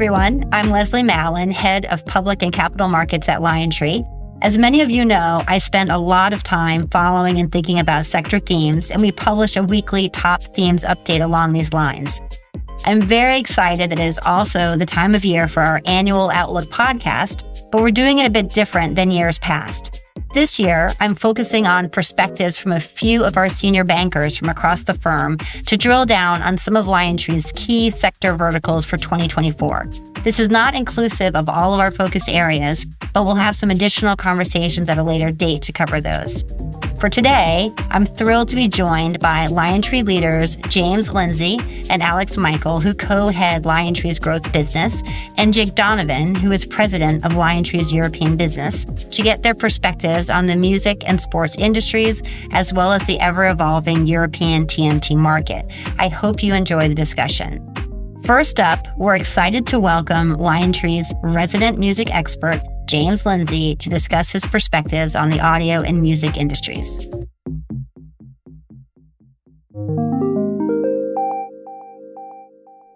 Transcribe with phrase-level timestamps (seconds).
[0.00, 0.48] everyone.
[0.50, 4.02] I'm Leslie Mallon, head of public and capital markets at LionTree.
[4.40, 8.06] As many of you know, I spend a lot of time following and thinking about
[8.06, 12.18] sector themes, and we publish a weekly top themes update along these lines.
[12.86, 16.70] I'm very excited that it is also the time of year for our annual Outlook
[16.70, 20.00] podcast, but we're doing it a bit different than years past.
[20.32, 24.84] This year, I'm focusing on perspectives from a few of our senior bankers from across
[24.84, 29.88] the firm to drill down on some of LionTree's key sector verticals for 2024.
[30.22, 34.14] This is not inclusive of all of our focus areas, but we'll have some additional
[34.14, 36.44] conversations at a later date to cover those.
[37.00, 42.78] For today, I'm thrilled to be joined by LionTree leaders James Lindsay and Alex Michael,
[42.78, 45.02] who co head LionTree's growth business,
[45.38, 50.44] and Jake Donavan, who is president of LionTree's European business, to get their perspectives on
[50.44, 52.20] the music and sports industries,
[52.52, 55.64] as well as the ever evolving European TMT market.
[55.98, 57.66] I hope you enjoy the discussion.
[58.26, 62.60] First up, we're excited to welcome LionTree's resident music expert,
[62.90, 66.98] James Lindsay, to discuss his perspectives on the audio and music industries.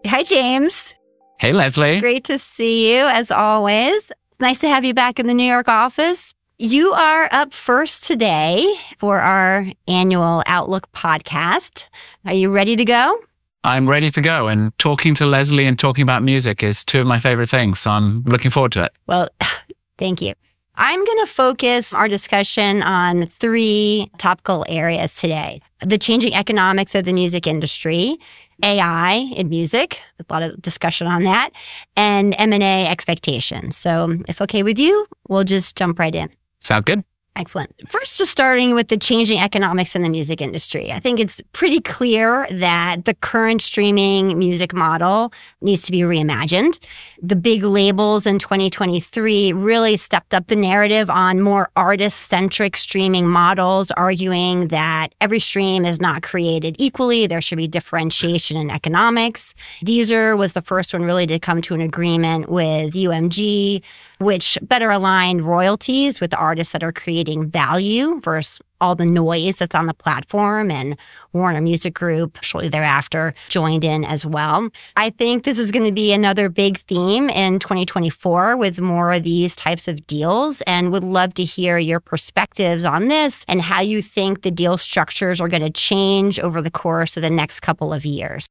[0.05, 0.97] Hi, James.
[1.39, 2.01] Hey, Leslie.
[2.01, 4.11] Great to see you as always.
[4.41, 6.35] Nice to have you back in the New York office.
[6.59, 11.87] You are up first today for our annual Outlook podcast.
[12.27, 13.21] Are you ready to go?
[13.63, 14.49] I'm ready to go.
[14.49, 17.79] And talking to Leslie and talking about music is two of my favorite things.
[17.79, 18.93] So I'm looking forward to it.
[19.07, 19.29] Well,
[19.99, 20.33] thank you.
[20.77, 25.61] I'm going to focus our discussion on three topical areas today.
[25.81, 28.19] The changing economics of the music industry,
[28.63, 31.51] AI in music, a lot of discussion on that,
[31.97, 33.77] and M&A expectations.
[33.77, 36.29] So if okay with you, we'll just jump right in.
[36.61, 37.05] Sound good?
[37.37, 37.75] Excellent.
[37.91, 40.93] First, just starting with the changing economics in the music industry.
[40.93, 46.79] I think it's pretty clear that the current streaming music model needs to be reimagined.
[47.21, 53.29] The big labels in 2023 really stepped up the narrative on more artist centric streaming
[53.29, 57.27] models, arguing that every stream is not created equally.
[57.27, 59.57] There should be differentiation in economics.
[59.85, 63.83] Deezer was the first one really to come to an agreement with UMG
[64.19, 69.75] which better align royalties with artists that are creating value versus all the noise that's
[69.75, 70.97] on the platform and
[71.33, 74.69] Warner Music Group shortly thereafter joined in as well.
[74.97, 79.23] I think this is going to be another big theme in 2024 with more of
[79.23, 83.81] these types of deals and would love to hear your perspectives on this and how
[83.81, 87.61] you think the deal structures are going to change over the course of the next
[87.61, 88.49] couple of years.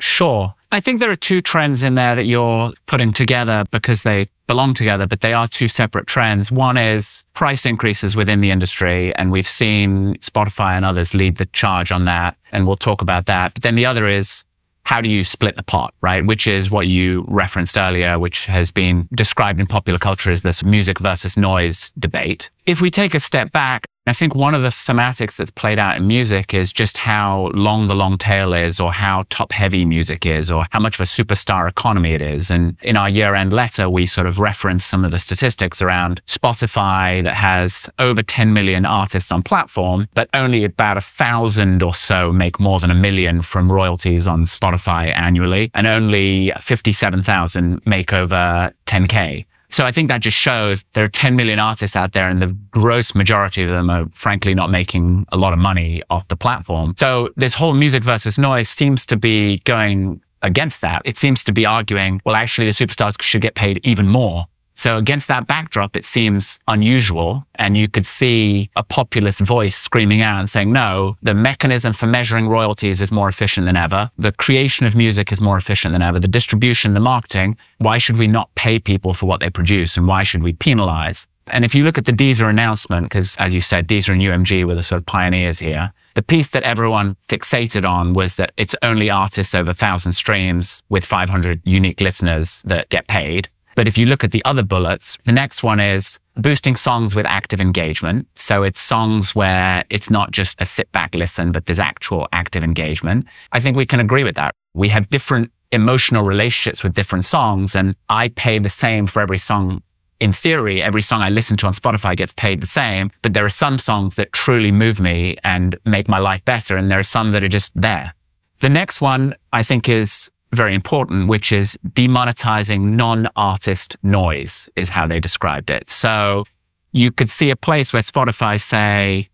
[0.00, 0.54] Sure.
[0.70, 4.74] I think there are two trends in there that you're putting together because they belong
[4.74, 6.52] together, but they are two separate trends.
[6.52, 11.46] One is price increases within the industry, and we've seen Spotify and others lead the
[11.46, 13.54] charge on that, and we'll talk about that.
[13.54, 14.44] But then the other is
[14.88, 16.24] how do you split the pot, right?
[16.24, 20.64] Which is what you referenced earlier, which has been described in popular culture as this
[20.64, 22.50] music versus noise debate.
[22.68, 25.96] If we take a step back, I think one of the thematics that's played out
[25.96, 30.26] in music is just how long the long tail is or how top heavy music
[30.26, 32.50] is or how much of a superstar economy it is.
[32.50, 36.20] And in our year end letter, we sort of reference some of the statistics around
[36.26, 41.94] Spotify that has over 10 million artists on platform, but only about a thousand or
[41.94, 48.12] so make more than a million from royalties on Spotify annually and only 57,000 make
[48.12, 49.46] over 10K.
[49.70, 52.56] So I think that just shows there are 10 million artists out there and the
[52.70, 56.94] gross majority of them are frankly not making a lot of money off the platform.
[56.98, 61.02] So this whole music versus noise seems to be going against that.
[61.04, 64.46] It seems to be arguing, well, actually the superstars should get paid even more
[64.78, 67.44] so against that backdrop, it seems unusual.
[67.56, 72.06] And you could see a populist voice screaming out and saying, no, the mechanism for
[72.06, 74.12] measuring royalties is more efficient than ever.
[74.18, 76.20] The creation of music is more efficient than ever.
[76.20, 77.56] The distribution, the marketing.
[77.78, 79.96] Why should we not pay people for what they produce?
[79.96, 81.26] And why should we penalize?
[81.48, 84.64] And if you look at the Deezer announcement, because as you said, Deezer and UMG
[84.64, 88.76] were the sort of pioneers here, the piece that everyone fixated on was that it's
[88.82, 93.48] only artists over 1,000 streams with 500 unique listeners that get paid.
[93.78, 97.24] But if you look at the other bullets, the next one is boosting songs with
[97.26, 98.26] active engagement.
[98.34, 102.64] So it's songs where it's not just a sit back listen, but there's actual active
[102.64, 103.26] engagement.
[103.52, 104.52] I think we can agree with that.
[104.74, 109.38] We have different emotional relationships with different songs and I pay the same for every
[109.38, 109.80] song.
[110.18, 113.44] In theory, every song I listen to on Spotify gets paid the same, but there
[113.44, 116.76] are some songs that truly move me and make my life better.
[116.76, 118.12] And there are some that are just there.
[118.58, 125.06] The next one I think is very important, which is demonetizing non-artist noise is how
[125.06, 125.90] they described it.
[125.90, 126.44] So
[126.92, 129.28] you could see a place where Spotify say,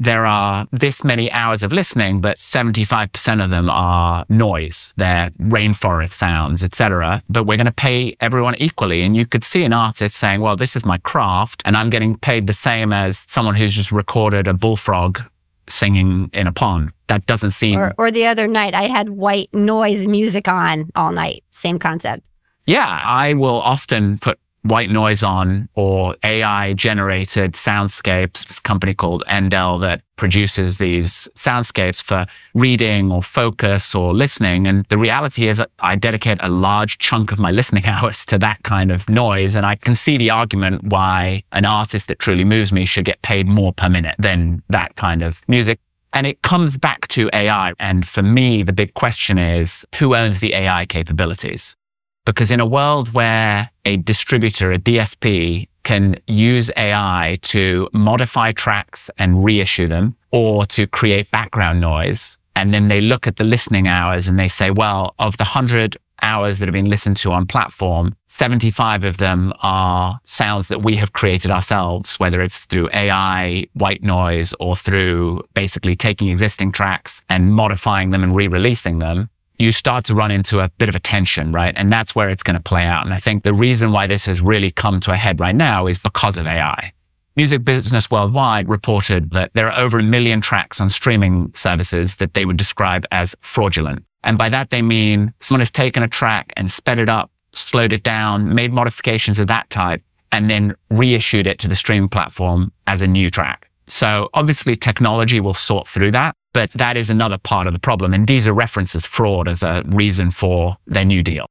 [0.00, 4.94] there are this many hours of listening, but 75% of them are noise.
[4.96, 7.22] They're rainforest sounds, etc.
[7.28, 9.02] But we're going to pay everyone equally.
[9.02, 12.16] And you could see an artist saying, well, this is my craft and I'm getting
[12.16, 15.20] paid the same as someone who's just recorded a bullfrog
[15.70, 16.92] singing in a pond.
[17.06, 17.78] That doesn't seem.
[17.78, 21.42] Or, or the other night, I had white noise music on all night.
[21.50, 22.26] Same concept.
[22.66, 28.46] Yeah, I will often put white noise on or AI generated soundscapes.
[28.46, 34.66] This company called Endel that produces these soundscapes for reading or focus or listening.
[34.66, 38.62] And the reality is I dedicate a large chunk of my listening hours to that
[38.62, 39.54] kind of noise.
[39.54, 43.22] And I can see the argument why an artist that truly moves me should get
[43.22, 45.80] paid more per minute than that kind of music.
[46.12, 47.72] And it comes back to AI.
[47.78, 51.76] And for me, the big question is who owns the AI capabilities?
[52.26, 59.10] Because in a world where a distributor, a DSP can use AI to modify tracks
[59.18, 62.36] and reissue them or to create background noise.
[62.54, 65.96] And then they look at the listening hours and they say, well, of the hundred
[66.22, 70.96] hours that have been listened to on platform, 75 of them are sounds that we
[70.96, 77.22] have created ourselves, whether it's through AI, white noise, or through basically taking existing tracks
[77.28, 79.30] and modifying them and re-releasing them
[79.60, 81.74] you start to run into a bit of a tension, right?
[81.76, 83.04] And that's where it's going to play out.
[83.04, 85.86] And I think the reason why this has really come to a head right now
[85.86, 86.92] is because of AI.
[87.36, 92.34] Music Business Worldwide reported that there are over a million tracks on streaming services that
[92.34, 94.04] they would describe as fraudulent.
[94.24, 97.92] And by that, they mean someone has taken a track and sped it up, slowed
[97.92, 100.02] it down, made modifications of that type,
[100.32, 103.70] and then reissued it to the streaming platform as a new track.
[103.86, 106.36] So obviously technology will sort through that.
[106.52, 108.12] But that is another part of the problem.
[108.12, 111.46] And Deezer references fraud as a reason for their new deal.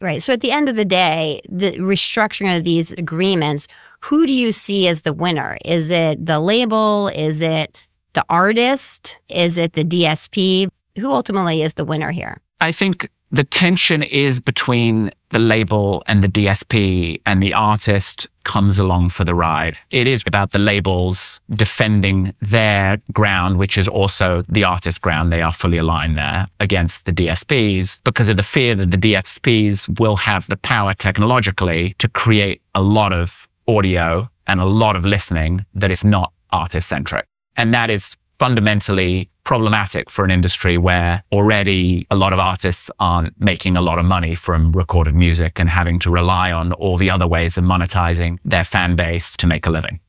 [0.00, 0.22] Right.
[0.22, 3.66] So at the end of the day, the restructuring of these agreements,
[4.00, 5.56] who do you see as the winner?
[5.64, 7.08] Is it the label?
[7.08, 7.78] Is it
[8.12, 9.18] the artist?
[9.28, 10.68] Is it the DSP?
[10.98, 12.42] Who ultimately is the winner here?
[12.60, 18.78] I think the tension is between the label and the DSP and the artist comes
[18.78, 19.76] along for the ride.
[19.90, 25.32] It is about the labels defending their ground, which is also the artist's ground.
[25.32, 29.98] They are fully aligned there against the DSPs because of the fear that the DSPs
[29.98, 35.04] will have the power technologically to create a lot of audio and a lot of
[35.04, 37.26] listening that is not artist centric.
[37.56, 43.40] And that is fundamentally problematic for an industry where already a lot of artists aren't
[43.40, 47.10] making a lot of money from recorded music and having to rely on all the
[47.10, 50.00] other ways of monetizing their fan base to make a living.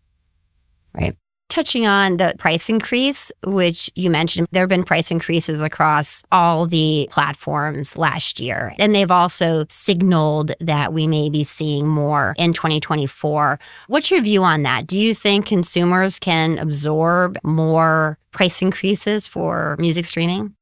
[0.94, 1.16] Right
[1.50, 6.66] touching on the price increase, which you mentioned, there have been price increases across all
[6.66, 8.74] the platforms last year.
[8.80, 13.60] And they've also signaled that we may be seeing more in 2024.
[13.88, 14.88] What's your view on that?
[14.88, 20.57] Do you think consumers can absorb more price increases for music streaming?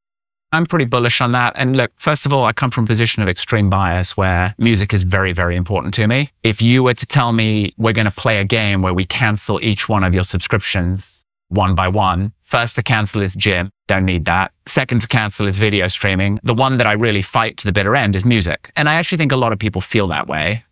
[0.56, 1.52] I'm pretty bullish on that.
[1.58, 4.94] And look, first of all, I come from a position of extreme bias where music
[4.94, 6.30] is very, very important to me.
[6.44, 9.62] If you were to tell me we're going to play a game where we cancel
[9.62, 13.70] each one of your subscriptions one by one, first to cancel is gym.
[13.88, 14.54] Don't need that.
[14.66, 16.40] Second to cancel is video streaming.
[16.42, 18.72] The one that I really fight to the bitter end is music.
[18.78, 20.64] And I actually think a lot of people feel that way.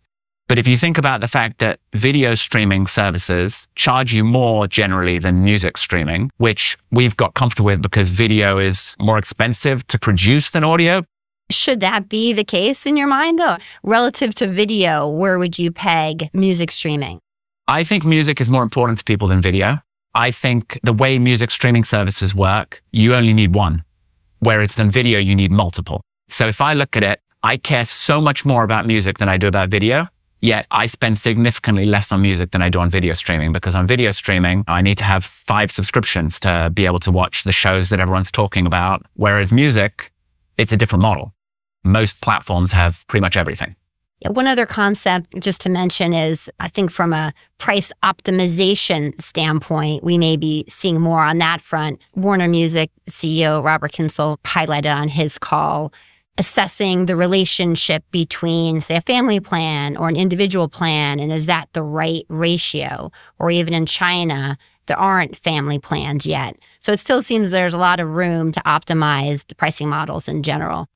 [0.47, 5.17] But if you think about the fact that video streaming services charge you more generally
[5.17, 10.49] than music streaming, which we've got comfortable with because video is more expensive to produce
[10.49, 11.03] than audio.
[11.49, 13.57] Should that be the case in your mind though?
[13.83, 17.19] Relative to video, where would you peg music streaming?
[17.67, 19.79] I think music is more important to people than video.
[20.13, 23.83] I think the way music streaming services work, you only need one.
[24.39, 26.01] Whereas in video, you need multiple.
[26.27, 29.37] So if I look at it, I care so much more about music than I
[29.37, 30.09] do about video.
[30.43, 33.87] Yet I spend significantly less on music than I do on video streaming because on
[33.87, 37.87] video streaming, I need to have five subscriptions to be able to watch the shows
[37.91, 39.05] that everyone's talking about.
[39.13, 40.11] Whereas music,
[40.57, 41.33] it's a different model.
[41.85, 43.77] Most platforms have pretty much everything.
[44.27, 50.17] One other concept just to mention is I think from a price optimization standpoint, we
[50.17, 52.01] may be seeing more on that front.
[52.15, 55.93] Warner Music CEO Robert Kyncl highlighted on his call
[56.37, 61.69] assessing the relationship between, say, a family plan or an individual plan, and is that
[61.73, 63.11] the right ratio?
[63.39, 66.57] Or even in China, there aren't family plans yet.
[66.79, 70.43] So it still seems there's a lot of room to optimize the pricing models in
[70.43, 70.87] general.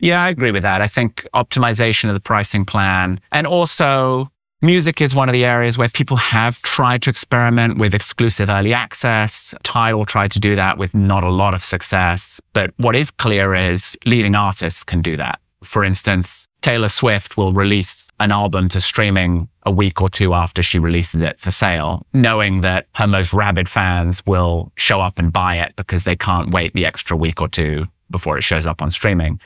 [0.00, 0.80] Yeah, I agree with that.
[0.80, 4.30] I think optimization of the pricing plan and also
[4.62, 8.74] Music is one of the areas where people have tried to experiment with exclusive early
[8.74, 9.54] access.
[9.62, 12.42] Tidal tried to do that with not a lot of success.
[12.52, 15.40] But what is clear is leading artists can do that.
[15.64, 20.62] For instance, Taylor Swift will release an album to streaming a week or two after
[20.62, 25.32] she releases it for sale, knowing that her most rabid fans will show up and
[25.32, 28.82] buy it because they can't wait the extra week or two before it shows up
[28.82, 29.40] on streaming,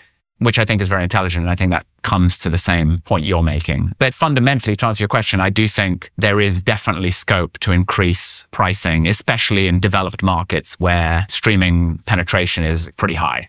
[0.44, 1.44] which I think is very intelligent.
[1.44, 3.92] And I think that comes to the same point you're making.
[3.98, 8.46] But fundamentally, to answer your question, I do think there is definitely scope to increase
[8.50, 13.48] pricing, especially in developed markets where streaming penetration is pretty high.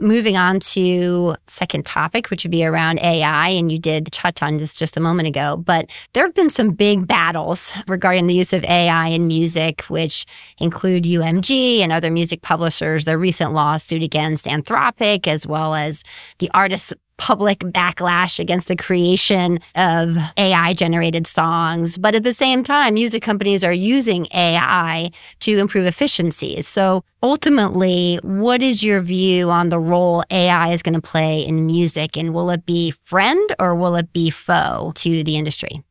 [0.00, 4.56] Moving on to second topic, which would be around AI, and you did touch on
[4.56, 8.54] this just a moment ago, but there have been some big battles regarding the use
[8.54, 10.24] of AI in music, which
[10.56, 16.02] include UMG and other music publishers, their recent lawsuit against Anthropic, as well as
[16.38, 21.96] the artists public backlash against the creation of AI generated songs.
[21.96, 26.66] But at the same time, music companies are using AI to improve efficiencies.
[26.66, 31.66] So ultimately, what is your view on the role AI is going to play in
[31.66, 32.16] music?
[32.16, 35.82] And will it be friend or will it be foe to the industry?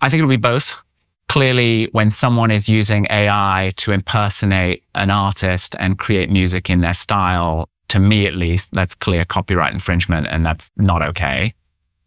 [0.00, 0.80] I think it'll be both.
[1.28, 6.94] Clearly, when someone is using AI to impersonate an artist and create music in their
[6.94, 11.54] style, to me at least, that's clear copyright infringement and that's not okay.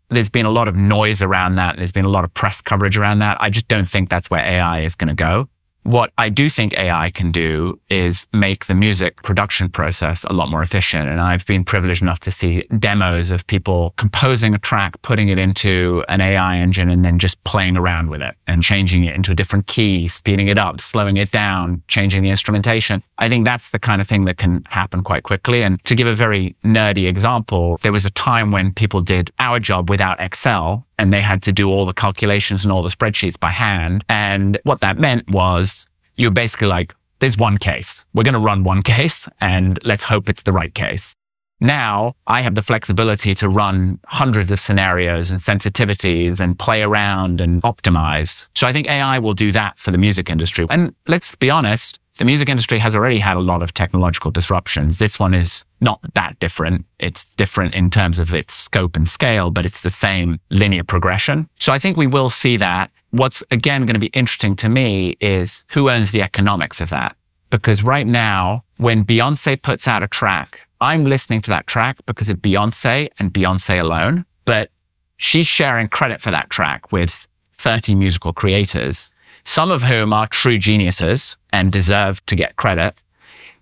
[0.10, 1.78] There's been a lot of noise around that.
[1.78, 3.38] There's been a lot of press coverage around that.
[3.40, 5.48] I just don't think that's where AI is going to go.
[5.84, 10.50] What I do think AI can do is make the music production process a lot
[10.50, 11.10] more efficient.
[11.10, 15.40] And I've been privileged enough to see demos of people composing a track, putting it
[15.40, 19.32] into an AI engine and then just playing around with it and changing it into
[19.32, 23.02] a different key, speeding it up, slowing it down, changing the instrumentation.
[23.18, 25.64] I think that's the kind of thing that can happen quite quickly.
[25.64, 29.60] And to give a very nerdy example, there was a time when people did our
[29.60, 33.40] job without Excel and they had to do all the calculations and all the spreadsheets
[33.40, 34.04] by hand.
[34.10, 38.04] And what that meant was you're basically like, there's one case.
[38.14, 41.16] We're going to run one case and let's hope it's the right case.
[41.64, 47.40] Now I have the flexibility to run hundreds of scenarios and sensitivities and play around
[47.40, 48.48] and optimize.
[48.56, 50.66] So I think AI will do that for the music industry.
[50.72, 55.00] And let's be honest, the music industry has already had a lot of technological disruptions.
[55.00, 56.86] This one is not that different.
[57.00, 61.50] It's different in terms of its scope and scale, but it's the same linear progression.
[61.58, 62.92] So I think we will see that.
[63.10, 67.16] What's again going to be interesting to me is who owns the economics of that.
[67.50, 72.30] Because right now, when Beyonce puts out a track, I'm listening to that track because
[72.30, 74.70] of Beyonce and Beyonce alone, but
[75.18, 79.11] she's sharing credit for that track with 30 musical creators
[79.44, 82.96] some of whom are true geniuses and deserve to get credit.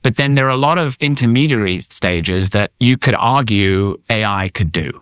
[0.01, 4.71] But then there are a lot of intermediary stages that you could argue AI could
[4.71, 5.01] do.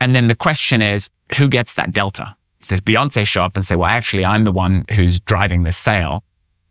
[0.00, 2.36] And then the question is, who gets that delta?
[2.60, 6.22] So Beyonce show up and say, well, actually, I'm the one who's driving this sale.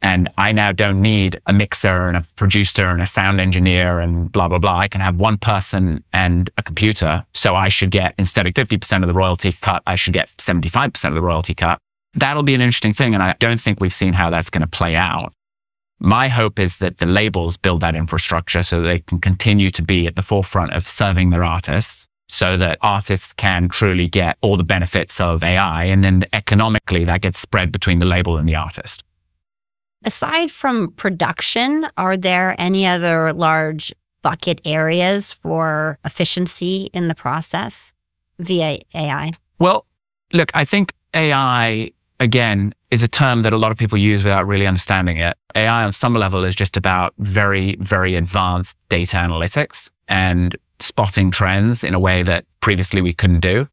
[0.01, 4.31] And I now don't need a mixer and a producer and a sound engineer and
[4.31, 4.79] blah, blah, blah.
[4.79, 7.23] I can have one person and a computer.
[7.33, 11.05] So I should get, instead of 50% of the royalty cut, I should get 75%
[11.05, 11.77] of the royalty cut.
[12.13, 13.13] That'll be an interesting thing.
[13.13, 15.33] And I don't think we've seen how that's going to play out.
[15.99, 20.07] My hope is that the labels build that infrastructure so they can continue to be
[20.07, 24.63] at the forefront of serving their artists so that artists can truly get all the
[24.63, 25.83] benefits of AI.
[25.83, 29.03] And then economically that gets spread between the label and the artist.
[30.03, 37.93] Aside from production, are there any other large bucket areas for efficiency in the process
[38.39, 39.33] via AI?
[39.59, 39.85] Well,
[40.33, 41.91] look, I think AI
[42.21, 45.35] again, is a term that a lot of people use without really understanding it.
[45.55, 51.83] AI on some level is just about very, very advanced data analytics and spotting trends
[51.83, 53.67] in a way that previously we couldn't do.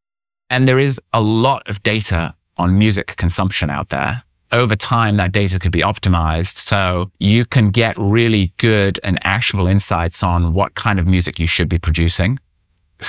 [0.50, 4.22] And there is a lot of data on music consumption out there.
[4.50, 6.56] Over time, that data could be optimized.
[6.56, 11.46] So you can get really good and actionable insights on what kind of music you
[11.46, 12.38] should be producing,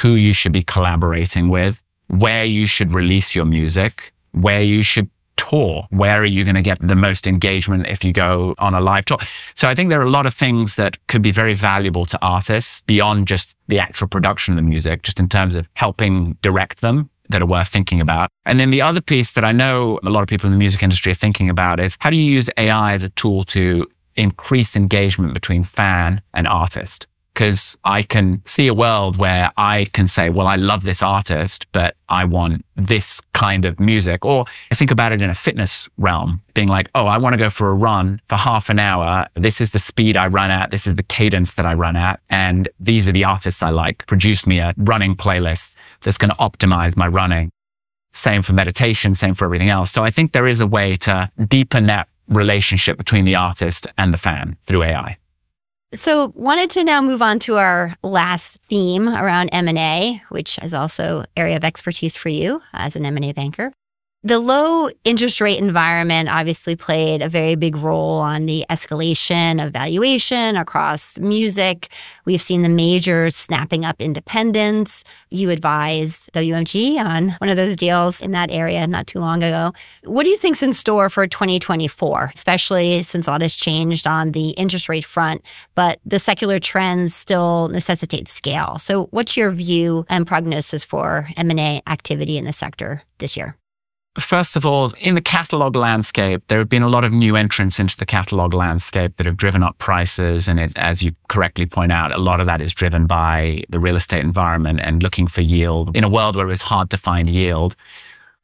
[0.02, 5.10] who you should be collaborating with, where you should release your music, where you should
[5.50, 5.88] tour?
[5.90, 9.06] Where are you going to get the most engagement if you go on a live
[9.06, 9.18] tour?
[9.56, 12.20] So I think there are a lot of things that could be very valuable to
[12.22, 16.82] artists beyond just the actual production of the music, just in terms of helping direct
[16.82, 18.30] them that are worth thinking about.
[18.46, 20.82] And then the other piece that I know a lot of people in the music
[20.82, 24.76] industry are thinking about is how do you use AI as a tool to increase
[24.76, 27.08] engagement between fan and artist?
[27.34, 31.68] Because I can see a world where I can say, well, I love this artist,
[31.72, 34.26] but I want this kind of music.
[34.26, 37.38] Or I think about it in a fitness realm, being like, oh, I want to
[37.38, 39.28] go for a run for half an hour.
[39.36, 40.72] This is the speed I run at.
[40.72, 42.20] This is the cadence that I run at.
[42.30, 44.06] And these are the artists I like.
[44.06, 47.52] Produce me a running playlist that's going to optimize my running.
[48.12, 49.92] Same for meditation, same for everything else.
[49.92, 54.14] So I think there is a way to deepen that relationship between the artist and
[54.14, 55.19] the fan through AI.
[55.96, 61.26] So wanted to now move on to our last theme around M&A, which is also
[61.36, 63.74] area of expertise for you as an M&A banker.
[64.22, 69.72] The low interest rate environment obviously played a very big role on the escalation of
[69.72, 71.88] valuation across music.
[72.26, 75.06] We've seen the majors snapping up independents.
[75.32, 79.72] You advised WMG on one of those deals in that area not too long ago.
[80.04, 84.34] What do you think's in store for 2024, especially since a lot has changed on
[84.34, 85.44] the interest rate front,
[85.76, 88.80] but the secular trends still necessitate scale.
[88.80, 93.56] So what's your view and prognosis for M&A activity in the sector this year?
[94.20, 97.80] First of all, in the catalog landscape, there have been a lot of new entrants
[97.80, 100.48] into the catalog landscape that have driven up prices.
[100.48, 103.80] And it, as you correctly point out, a lot of that is driven by the
[103.80, 107.30] real estate environment and looking for yield in a world where it's hard to find
[107.30, 107.76] yield.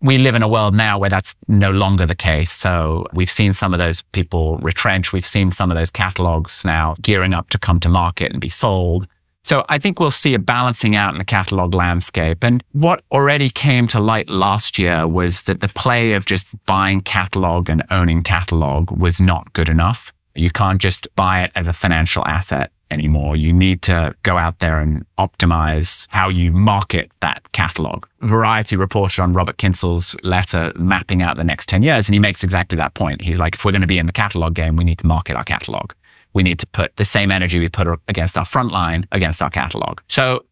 [0.02, 2.52] We live in a world now where that's no longer the case.
[2.52, 5.14] So we've seen some of those people retrench.
[5.14, 8.50] We've seen some of those catalogs now gearing up to come to market and be
[8.50, 9.08] sold.
[9.46, 12.44] So I think we'll see a balancing out in the catalog landscape.
[12.44, 17.02] And what already came to light last year was that the play of just buying
[17.02, 20.12] catalog and owning catalog was not good enough.
[20.34, 23.36] You can't just buy it as a financial asset anymore.
[23.36, 28.08] You need to go out there and optimize how you market that catalog.
[28.22, 32.44] Variety reported on Robert Kyncl's letter mapping out the next 10 years, and he makes
[32.44, 33.22] exactly that point.
[33.22, 35.36] He's like, if we're going to be in the catalog game, we need to market
[35.36, 35.92] our catalog
[36.36, 39.50] we need to put the same energy we put against our front line against our
[39.50, 40.02] catalog.
[40.08, 40.46] So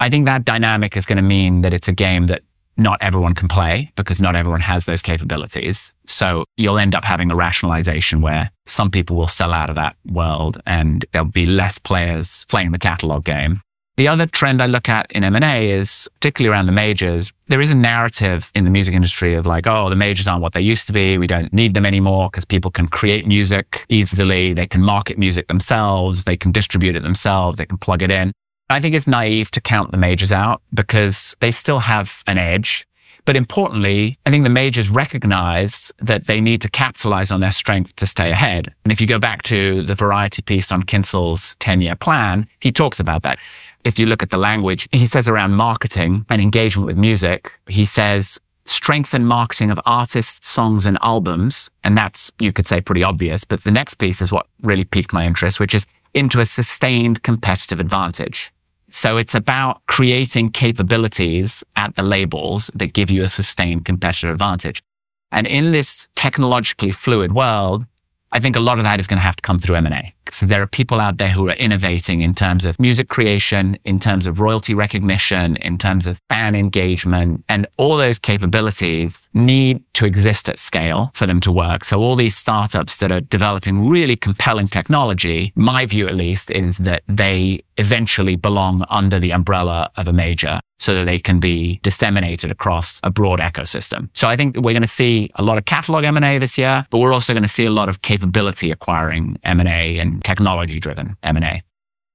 [0.00, 2.42] I think that dynamic is going to mean that it's a game that
[2.76, 5.92] not everyone can play because not everyone has those capabilities.
[6.06, 9.96] So you'll end up having a rationalization where some people will sell out of that
[10.06, 13.60] world and there'll be less players playing the catalog game.
[14.00, 17.34] The other trend I look at in M&A is particularly around the majors.
[17.48, 20.54] There is a narrative in the music industry of like, oh, the majors aren't what
[20.54, 21.18] they used to be.
[21.18, 24.54] We don't need them anymore because people can create music easily.
[24.54, 26.24] They can market music themselves.
[26.24, 27.58] They can distribute it themselves.
[27.58, 28.32] They can plug it in.
[28.70, 32.86] I think it's naive to count the majors out because they still have an edge.
[33.26, 37.94] But importantly, I think the majors recognize that they need to capitalize on their strength
[37.96, 38.74] to stay ahead.
[38.82, 42.72] And if you go back to the variety piece on Kyncl's 10 year plan, he
[42.72, 43.38] talks about that
[43.84, 47.84] if you look at the language, he says around marketing and engagement with music, he
[47.84, 51.70] says strengthen marketing of artists, songs and albums.
[51.82, 53.44] And that's, you could say pretty obvious.
[53.44, 57.22] But the next piece is what really piqued my interest, which is into a sustained
[57.22, 58.52] competitive advantage.
[58.90, 64.82] So it's about creating capabilities at the labels that give you a sustained competitive advantage.
[65.30, 67.86] And in this technologically fluid world,
[68.32, 70.14] I think a lot of that is going to have to come through M&A.
[70.32, 73.98] So there are people out there who are innovating in terms of music creation, in
[73.98, 80.06] terms of royalty recognition, in terms of fan engagement, and all those capabilities need to
[80.06, 81.84] exist at scale for them to work.
[81.84, 86.78] So all these startups that are developing really compelling technology, my view at least, is
[86.78, 91.78] that they eventually belong under the umbrella of a major so that they can be
[91.82, 94.08] disseminated across a broad ecosystem.
[94.14, 96.98] So I think we're going to see a lot of catalog M&A this year, but
[96.98, 101.62] we're also going to see a lot of capability acquiring M&A and technology driven M&A.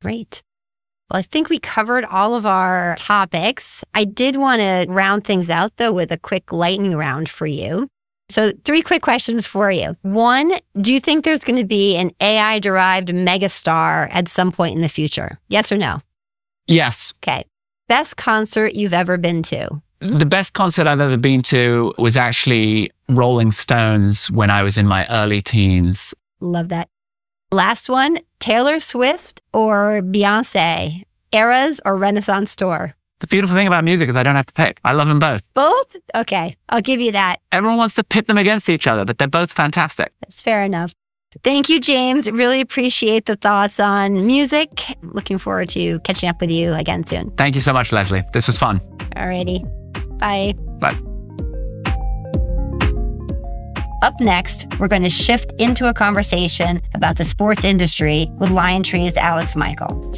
[0.02, 0.44] Great.
[1.10, 3.84] Well, I think we covered all of our topics.
[3.94, 7.88] I did want to round things out though with a quick lightning round for you.
[8.28, 9.96] So, three quick questions for you.
[10.02, 14.76] One, do you think there's going to be an AI derived megastar at some point
[14.76, 15.40] in the future?
[15.48, 16.00] Yes or no?
[16.66, 17.14] Yes.
[17.18, 17.44] Okay.
[17.88, 19.80] Best concert you've ever been to?
[20.00, 24.88] The best concert I've ever been to was actually Rolling Stones when I was in
[24.88, 26.16] my early teens.
[26.42, 26.90] Love that.
[27.52, 31.04] Last one Taylor Swift or Beyonce?
[31.32, 32.96] Eras or Renaissance Tour?
[33.20, 34.80] The beautiful thing about music is I don't have to pick.
[34.84, 35.42] I love them both.
[35.54, 35.96] Both?
[36.16, 36.56] Okay.
[36.70, 37.38] I'll give you that.
[37.52, 40.12] Everyone wants to pit them against each other, but they're both fantastic.
[40.22, 40.94] That's fair enough.
[41.44, 42.30] Thank you, James.
[42.30, 44.96] Really appreciate the thoughts on music.
[45.02, 47.32] Looking forward to catching up with you again soon.
[47.32, 48.24] Thank you so much, Leslie.
[48.34, 48.80] This was fun.
[49.16, 49.60] Alrighty.
[50.18, 50.54] Bye.
[50.80, 51.15] Bye.
[54.02, 59.18] Up next, we're going to shift into a conversation about the sports industry with LionTree's
[59.18, 60.14] Alex Michael.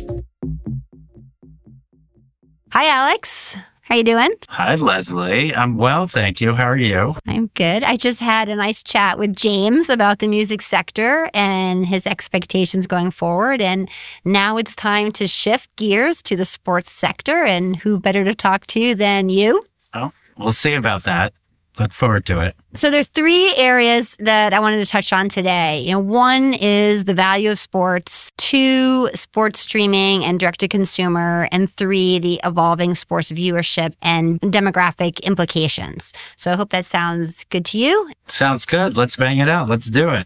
[2.72, 3.56] Hi, Alex.
[3.82, 4.34] How you doing?
[4.50, 5.56] Hi, Leslie.
[5.56, 6.54] I'm well, thank you.
[6.54, 7.16] How are you?
[7.26, 7.84] I'm good.
[7.84, 12.86] I just had a nice chat with James about the music sector and his expectations
[12.88, 13.62] going forward.
[13.62, 13.90] And
[14.26, 17.46] now it's time to shift gears to the sports sector.
[17.46, 19.64] And who better to talk to than you?
[19.94, 21.32] Oh, we'll see about that.
[21.80, 22.56] Look forward to it.
[22.76, 25.82] So there's three areas that I wanted to touch on today.
[25.82, 31.48] You know, one is the value of sports, two, sports streaming and direct to consumer,
[31.52, 36.14] and three, the evolving sports viewership and demographic implications.
[36.36, 38.12] So I hope that sounds good to you.
[38.26, 38.98] Sounds good.
[38.98, 39.70] Let's bang it out.
[39.70, 40.26] Let's do it.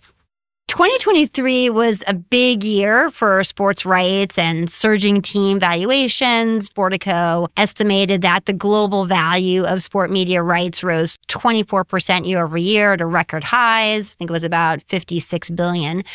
[0.72, 6.70] 2023 was a big year for sports rights and surging team valuations.
[6.70, 12.96] Sportico estimated that the global value of sport media rights rose 24% year over year
[12.96, 14.12] to record highs.
[14.12, 16.06] I think it was about 56 billion.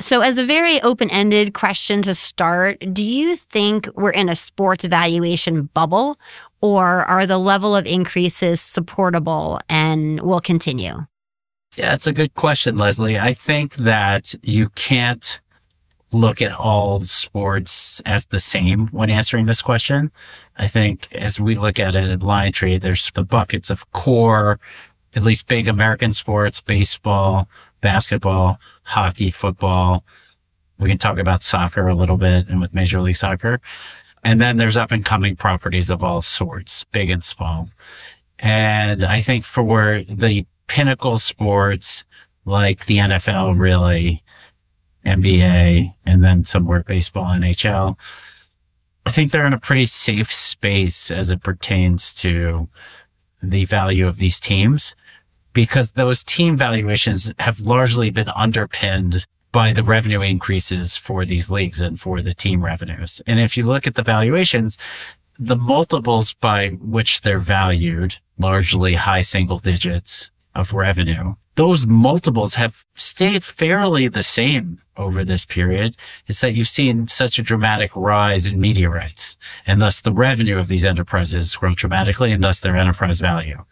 [0.00, 4.36] So, as a very open ended question to start, do you think we're in a
[4.36, 6.18] sports valuation bubble
[6.62, 11.04] or are the level of increases supportable and will continue?
[11.78, 13.20] Yeah, it's a good question, Leslie.
[13.20, 15.40] I think that you can't
[16.10, 20.10] look at all sports as the same when answering this question.
[20.56, 24.58] I think as we look at it in at LionTree, there's the buckets of core,
[25.14, 27.48] at least big American sports, baseball,
[27.80, 30.04] basketball, hockey, football.
[30.80, 33.60] We can talk about soccer a little bit and with Major League Soccer.
[34.24, 37.68] And then there's up and coming properties of all sorts, big and small.
[38.40, 42.04] And I think for the pinnacle sports
[42.44, 44.22] like the NFL, really,
[45.04, 47.96] NBA, and then somewhere baseball, NHL.
[49.04, 52.68] I think they're in a pretty safe space as it pertains to
[53.42, 54.94] the value of these teams
[55.52, 61.80] because those team valuations have largely been underpinned by the revenue increases for these leagues
[61.80, 63.22] and for the team revenues.
[63.26, 64.76] And if you look at the valuations,
[65.38, 71.34] the multiples by which they're valued, largely high single digits, of revenue.
[71.54, 75.96] Those multiples have stayed fairly the same over this period.
[76.26, 80.58] Is that you've seen such a dramatic rise in media rights and thus the revenue
[80.58, 83.64] of these enterprises grow dramatically and thus their enterprise value.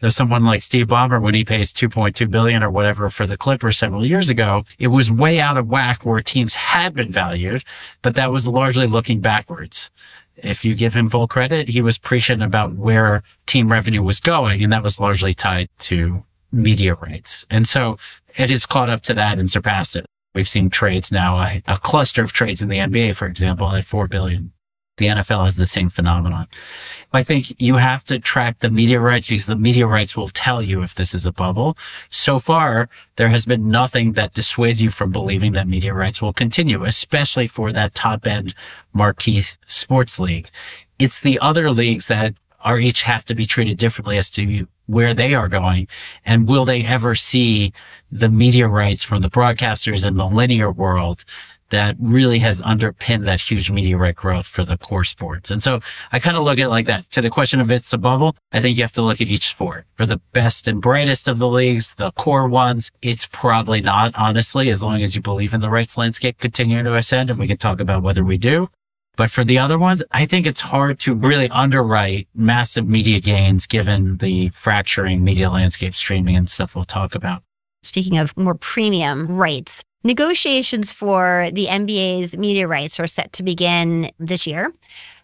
[0.00, 3.78] There's someone like Steve Ballmer when he pays 2.2 billion or whatever for the Clippers
[3.78, 7.64] several years ago, it was way out of whack where teams had been valued,
[8.02, 9.90] but that was largely looking backwards
[10.36, 14.62] if you give him full credit, he was prescient about where team revenue was going.
[14.62, 17.46] And that was largely tied to media rights.
[17.50, 17.98] And so
[18.36, 20.06] it has caught up to that and surpassed it.
[20.34, 23.84] We've seen trades now, a, a cluster of trades in the NBA, for example, at
[23.84, 24.52] 4 billion.
[24.96, 26.46] The NFL has the same phenomenon.
[27.12, 30.62] I think you have to track the media rights because the media rights will tell
[30.62, 31.76] you if this is a bubble.
[32.08, 36.32] So far, there has been nothing that dissuades you from believing that media rights will
[36.32, 38.54] continue, especially for that top end
[38.94, 40.48] marquee sports league.
[40.98, 45.14] It's the other leagues that are each have to be treated differently as to where
[45.14, 45.86] they are going
[46.24, 47.72] and will they ever see
[48.10, 51.24] the media rights from the broadcasters in the linear world
[51.70, 55.50] that really has underpinned that huge media right growth for the core sports.
[55.50, 55.80] And so
[56.12, 57.10] I kind of look at it like that.
[57.12, 59.46] To the question of it's a bubble, I think you have to look at each
[59.46, 59.86] sport.
[59.94, 64.68] For the best and brightest of the leagues, the core ones, it's probably not, honestly,
[64.68, 67.30] as long as you believe in the rights landscape continuing to ascend.
[67.30, 68.68] And we can talk about whether we do.
[69.16, 73.66] But for the other ones, I think it's hard to really underwrite massive media gains
[73.66, 77.42] given the fracturing media landscape streaming and stuff we'll talk about.
[77.82, 84.10] Speaking of more premium rights, negotiations for the NBA's media rights are set to begin
[84.18, 84.72] this year.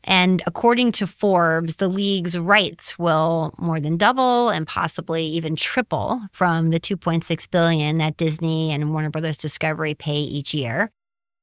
[0.05, 6.21] And according to Forbes, the league's rights will more than double and possibly even triple
[6.33, 10.91] from the 2.6 billion that Disney and Warner Brothers Discovery pay each year.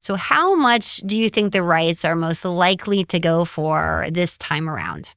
[0.01, 4.37] So, how much do you think the rights are most likely to go for this
[4.37, 5.09] time around?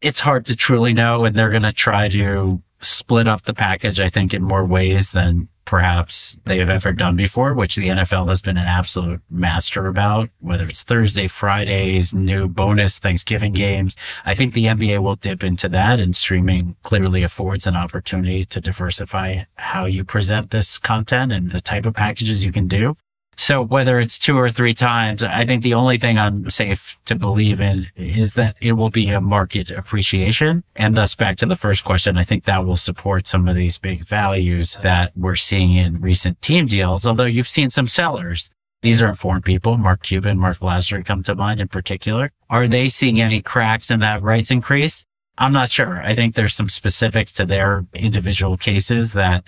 [0.00, 4.00] It's hard to truly know, and they're going to try to split up the package,
[4.00, 8.28] I think, in more ways than perhaps they have ever done before, which the NFL
[8.28, 13.96] has been an absolute master about, whether it's Thursday, Fridays, new bonus Thanksgiving games.
[14.24, 18.60] I think the NBA will dip into that and streaming clearly affords an opportunity to
[18.60, 22.96] diversify how you present this content and the type of packages you can do.
[23.36, 27.14] So whether it's two or three times, I think the only thing I'm safe to
[27.14, 30.64] believe in is that it will be a market appreciation.
[30.76, 33.78] And thus back to the first question, I think that will support some of these
[33.78, 37.06] big values that we're seeing in recent team deals.
[37.06, 38.50] Although you've seen some sellers.
[38.82, 39.78] These are informed people.
[39.78, 42.30] Mark Cuban, Mark Lasry come to mind in particular.
[42.50, 45.06] Are they seeing any cracks in that rights increase?
[45.38, 46.02] I'm not sure.
[46.02, 49.44] I think there's some specifics to their individual cases that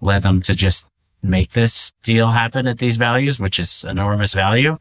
[0.00, 0.86] led them to just
[1.22, 4.78] make this deal happen at these values, which is enormous value.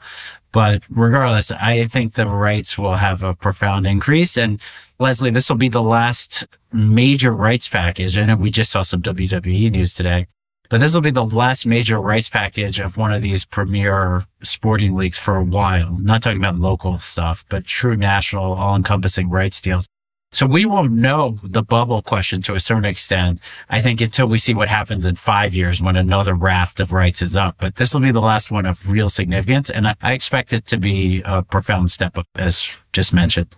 [0.51, 4.37] But regardless, I think the rights will have a profound increase.
[4.37, 4.59] And
[4.97, 8.17] Leslie, this will be the last major rights package.
[8.17, 10.27] Know we just saw some WWE news today,
[10.69, 14.95] but this will be the last major rights package of one of these premier sporting
[14.95, 15.97] leagues for a while.
[15.99, 19.87] not talking about local stuff, but true national, all encompassing rights deals.
[20.31, 23.39] So we won't know the bubble question to a certain extent,
[23.69, 27.21] I think, until we see what happens in five years when another raft of rights
[27.21, 27.55] is up.
[27.59, 29.69] But this will be the last one of real significance.
[29.71, 33.55] And I, expect it to be a profound step up, as just mentioned.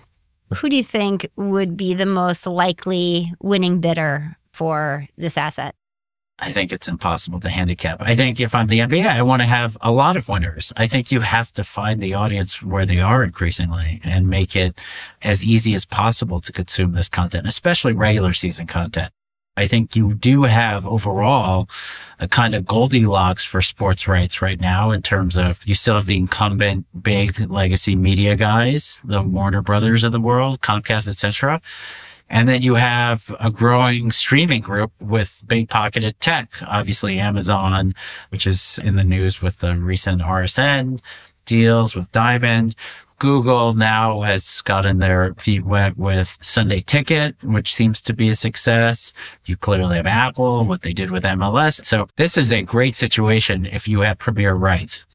[0.53, 5.75] Who do you think would be the most likely winning bidder for this asset?
[6.41, 8.01] I think it's impossible to handicap.
[8.01, 10.73] I think if I'm the NBA, I want to have a lot of winners.
[10.75, 14.75] I think you have to find the audience where they are increasingly and make it
[15.21, 19.13] as easy as possible to consume this content, especially regular season content.
[19.55, 21.69] I think you do have overall
[22.19, 26.05] a kind of Goldilocks for sports rights right now in terms of you still have
[26.05, 31.61] the incumbent big legacy media guys, the Warner Brothers of the world, Comcast, etc.
[32.31, 37.93] And then you have a growing streaming group with big pocketed tech, obviously Amazon,
[38.29, 41.01] which is in the news with the recent RSN
[41.45, 42.75] deals with Diamond.
[43.19, 48.35] Google now has gotten their feet wet with Sunday Ticket, which seems to be a
[48.35, 49.11] success.
[49.45, 51.85] You clearly have Apple, what they did with MLS.
[51.85, 55.05] So this is a great situation if you have premier rights.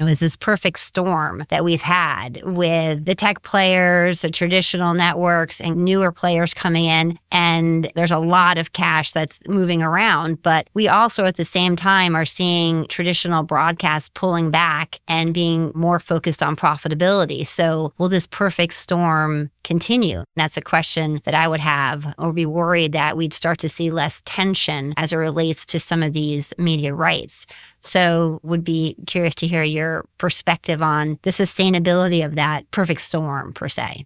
[0.00, 5.60] It was this perfect storm that we've had with the tech players, the traditional networks,
[5.60, 7.18] and newer players coming in.
[7.30, 10.42] And there's a lot of cash that's moving around.
[10.42, 15.70] But we also, at the same time, are seeing traditional broadcasts pulling back and being
[15.74, 17.46] more focused on profitability.
[17.46, 20.24] So, will this perfect storm continue?
[20.36, 23.90] That's a question that I would have, or be worried that we'd start to see
[23.90, 27.46] less tension as it relates to some of these media rights.
[27.80, 33.52] So, would be curious to hear your perspective on the sustainability of that perfect storm,
[33.52, 34.04] per se.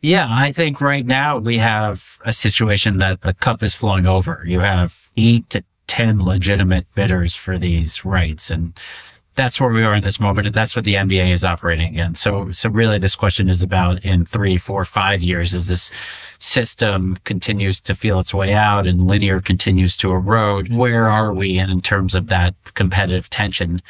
[0.00, 4.44] Yeah, I think right now we have a situation that the cup is flowing over.
[4.46, 8.50] You have eight to 10 legitimate bidders for these rights.
[8.50, 8.78] And
[9.38, 10.48] that's where we are in this moment.
[10.48, 12.16] And that's what the NBA is operating in.
[12.16, 15.92] So, so really this question is about in three, four, five years as this
[16.40, 20.72] system continues to feel its way out and linear continues to erode.
[20.72, 23.80] Where are we in, in terms of that competitive tension?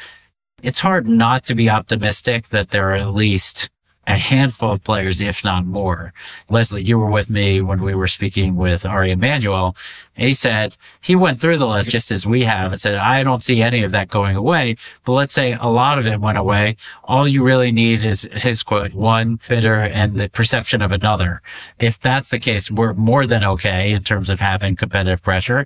[0.61, 3.71] It's hard not to be optimistic that there are at least
[4.05, 6.13] a handful of players, if not more.
[6.49, 9.75] Leslie, you were with me when we were speaking with Ari Emanuel.
[10.19, 13.43] He said he went through the list just as we have and said, I don't
[13.43, 14.75] see any of that going away.
[15.05, 16.75] But let's say a lot of it went away.
[17.03, 21.41] All you really need is his quote, one bidder and the perception of another.
[21.79, 25.65] If that's the case, we're more than okay in terms of having competitive pressure,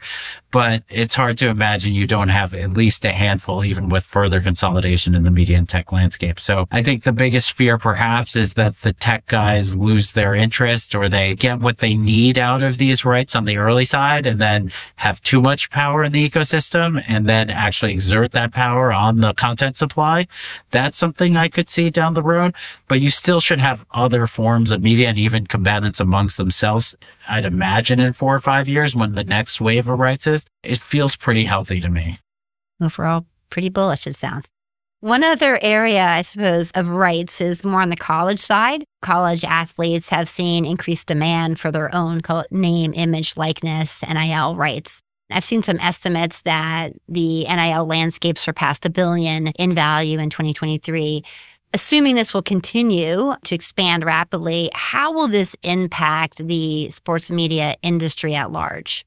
[0.52, 4.40] but it's hard to imagine you don't have at least a handful, even with further
[4.40, 6.40] consolidation in the media and tech landscape.
[6.40, 10.94] So I think the biggest fear perhaps is that the tech guys lose their interest
[10.94, 14.40] or they get what they need out of these rights on the early side and
[14.44, 19.22] then have too much power in the ecosystem and then actually exert that power on
[19.22, 20.28] the content supply.
[20.72, 22.54] That's something I could see down the road,
[22.88, 26.96] but you still should have other forms of media and even combatants amongst themselves.
[27.28, 30.82] I'd imagine in four or five years when the next wave of rights is, it
[30.82, 32.20] feels pretty healthy to me.
[32.82, 34.50] Overall, pretty bullish, it sounds.
[35.04, 38.86] One other area, I suppose, of rights is more on the college side.
[39.02, 45.02] College athletes have seen increased demand for their own name, image, likeness, NIL rights.
[45.30, 51.22] I've seen some estimates that the NIL landscape surpassed a billion in value in 2023.
[51.74, 58.36] Assuming this will continue to expand rapidly, how will this impact the sports media industry
[58.36, 59.06] at large?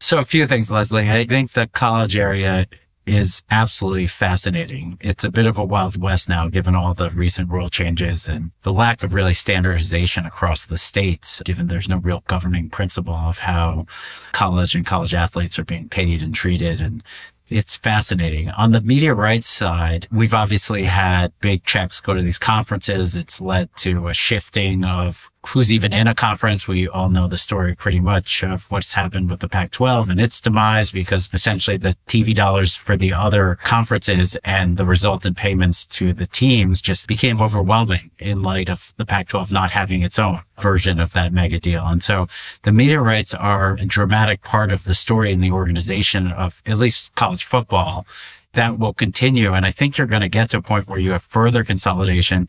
[0.00, 1.10] So, a few things, Leslie.
[1.10, 2.64] I think the college area
[3.06, 4.98] is absolutely fascinating.
[5.00, 8.50] It's a bit of a wild west now, given all the recent rule changes and
[8.62, 13.38] the lack of really standardization across the states, given there's no real governing principle of
[13.38, 13.86] how
[14.32, 16.80] college and college athletes are being paid and treated.
[16.80, 17.02] And
[17.48, 18.50] it's fascinating.
[18.50, 23.16] On the media rights side, we've obviously had big checks go to these conferences.
[23.16, 26.66] It's led to a shifting of who's even in a conference.
[26.66, 30.40] We all know the story pretty much of what's happened with the Pac-12 and its
[30.40, 36.12] demise because essentially the TV dollars for the other conferences and the resultant payments to
[36.12, 40.98] the teams just became overwhelming in light of the Pac-12 not having its own version
[40.98, 41.84] of that mega deal.
[41.86, 42.26] And so
[42.62, 46.78] the media rights are a dramatic part of the story in the organization of at
[46.78, 48.06] least college football
[48.54, 49.52] that will continue.
[49.52, 52.48] And I think you're going to get to a point where you have further consolidation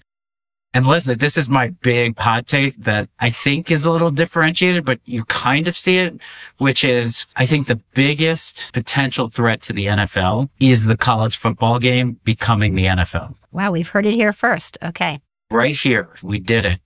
[0.73, 4.85] and Leslie, this is my big hot take that I think is a little differentiated,
[4.85, 6.19] but you kind of see it,
[6.57, 11.79] which is I think the biggest potential threat to the NFL is the college football
[11.79, 13.35] game becoming the NFL.
[13.51, 14.77] Wow, we've heard it here first.
[14.83, 15.19] Okay.
[15.51, 16.09] Right here.
[16.21, 16.79] We did it.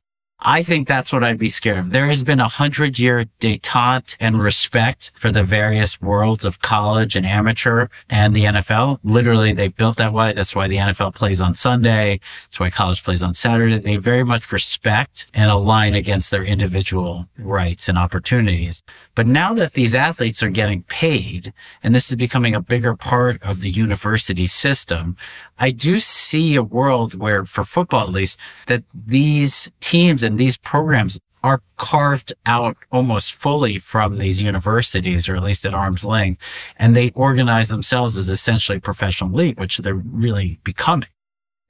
[0.44, 1.92] I think that's what I'd be scared of.
[1.92, 7.16] There has been a hundred year detente and respect for the various worlds of college
[7.16, 9.00] and amateur and the NFL.
[9.04, 10.34] Literally, they built that way.
[10.34, 12.20] That's why the NFL plays on Sunday.
[12.46, 13.78] That's why college plays on Saturday.
[13.78, 18.82] They very much respect and align against their individual rights and opportunities.
[19.14, 23.42] But now that these athletes are getting paid and this is becoming a bigger part
[23.44, 25.18] of the university system,
[25.60, 31.20] I do see a world where for football, at least, that these teams these programs
[31.44, 36.42] are carved out almost fully from these universities, or at least at arm's length,
[36.78, 41.08] and they organize themselves as essentially professional league, which they're really becoming.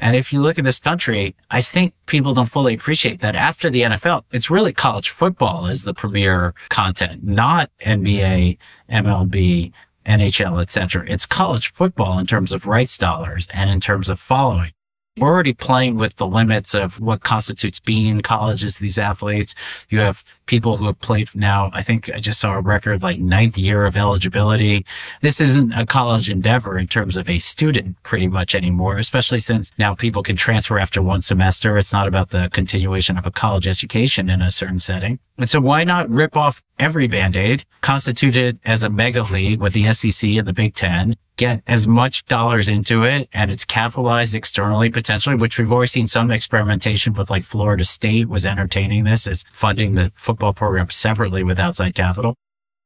[0.02, 3.70] And if you look at this country, I think people don't fully appreciate that after
[3.70, 8.58] the NFL, it's really college football is the premier content, not NBA,
[8.90, 9.72] MLB,
[10.08, 11.06] NHL, etc.
[11.08, 14.72] It's college football in terms of rights dollars and in terms of following.
[15.22, 19.54] We're already playing with the limits of what constitutes being in college as these athletes.
[19.90, 21.70] You have people who have played now.
[21.74, 24.84] I think I just saw a record like ninth year of eligibility.
[25.22, 29.72] This isn't a college endeavor in terms of a student pretty much anymore, especially since
[29.78, 31.78] now people can transfer after one semester.
[31.78, 35.20] It's not about the continuation of a college education in a certain setting.
[35.38, 39.74] And so why not rip off every band-aid, constitute it as a mega league with
[39.74, 44.36] the SEC and the Big Ten, get as much dollars into it and it's capitalized
[44.36, 49.28] externally potentially, which we've already seen some experimentation with like Florida State was entertaining this
[49.28, 52.36] as funding the football program separately with outside capital.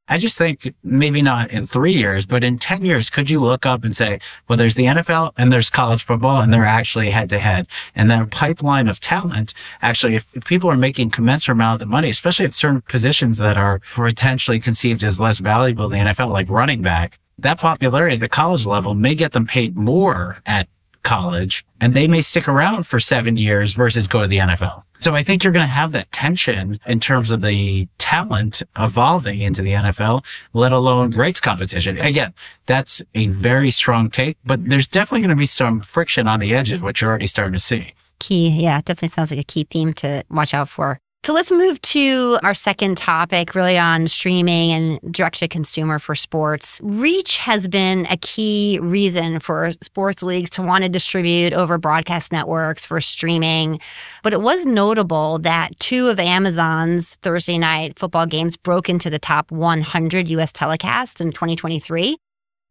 [0.08, 3.66] I just think maybe not in three years, but in 10 years, could you look
[3.66, 7.30] up and say, well, there's the NFL and there's college football and they're actually head
[7.32, 7.68] to head.
[7.96, 12.10] And that pipeline of talent, actually, if, if people are making commensurate amount of money,
[12.10, 16.50] especially at certain positions that are potentially conceived as less valuable in the NFL, like
[16.50, 20.68] running back, that popularity at the college level may get them paid more at
[21.06, 24.84] college and they may stick around for seven years versus go to the NFL.
[25.00, 29.40] So I think you're going to have that tension in terms of the talent evolving
[29.40, 31.98] into the NFL, let alone rights competition.
[31.98, 32.34] Again,
[32.66, 36.54] that's a very strong take, but there's definitely going to be some friction on the
[36.54, 37.94] edges, which you're already starting to see.
[38.20, 38.50] Key.
[38.50, 41.00] Yeah, definitely sounds like a key theme to watch out for.
[41.26, 46.14] So let's move to our second topic, really on streaming and direct to consumer for
[46.14, 46.80] sports.
[46.84, 52.32] Reach has been a key reason for sports leagues to want to distribute over broadcast
[52.32, 53.80] networks for streaming.
[54.22, 59.18] But it was notable that two of Amazon's Thursday night football games broke into the
[59.18, 62.18] top 100 US telecasts in 2023.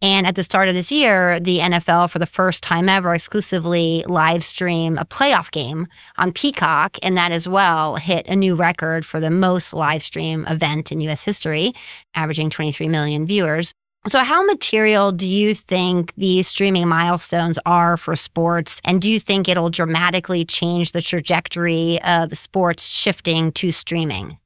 [0.02, 4.04] And at the start of this year, the NFL, for the first time ever, exclusively
[4.07, 5.87] live stream a playoff game
[6.18, 6.98] on Peacock.
[7.02, 11.00] And that as well hit a new record for the most live stream event in
[11.00, 11.72] US history,
[12.14, 13.72] averaging 23 million viewers.
[14.07, 18.78] So, how material do you think these streaming milestones are for sports?
[18.85, 24.37] And do you think it'll dramatically change the trajectory of sports shifting to streaming?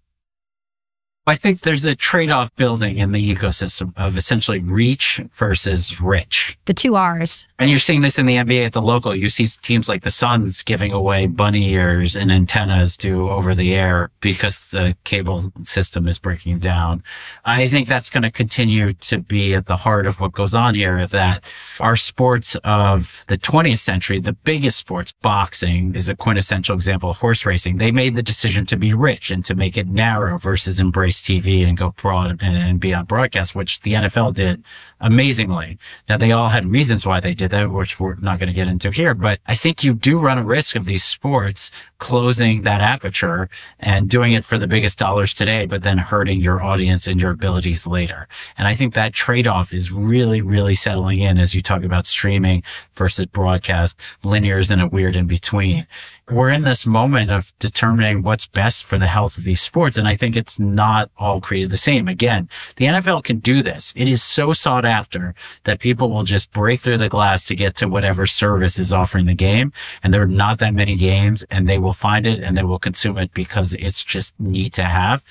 [1.29, 6.59] I think there's a trade off building in the ecosystem of essentially reach versus rich.
[6.64, 7.47] The two R's.
[7.59, 9.14] And you're seeing this in the NBA at the local.
[9.14, 13.75] You see teams like the Suns giving away bunny ears and antennas to over the
[13.75, 17.03] air because the cable system is breaking down.
[17.45, 20.75] I think that's going to continue to be at the heart of what goes on
[20.77, 21.43] here that
[21.81, 27.19] our sports of the 20th century, the biggest sports, boxing is a quintessential example of
[27.19, 27.79] horse racing.
[27.79, 31.67] They made the decision to be rich and to make it narrow versus embrace TV
[31.67, 34.63] and go broad and be on broadcast, which the NFL did
[35.01, 35.79] amazingly.
[36.09, 38.69] Now they all had reasons why they did that, which we're not going to get
[38.69, 42.81] into here, but I think you do run a risk of these sports closing that
[42.81, 43.49] aperture
[43.81, 47.33] and doing it for the biggest dollars today, but then hurting your audience and your
[47.33, 48.29] abilities later.
[48.57, 52.07] And I think that trade off is really, really settling in as you talk about
[52.07, 52.63] streaming
[52.95, 53.97] versus broadcast.
[54.23, 55.87] Linear is in a weird in between.
[56.31, 59.97] We're in this moment of determining what's best for the health of these sports.
[59.97, 62.09] And I think it's not all created the same.
[62.09, 63.92] Again, the NFL can do this.
[63.97, 67.77] It is so sought after that people will just break through the glass to get
[67.77, 69.73] to whatever service is offering the game.
[70.03, 72.79] And there are not that many games and they will find it and they will
[72.79, 75.23] consume it because it's just neat to have.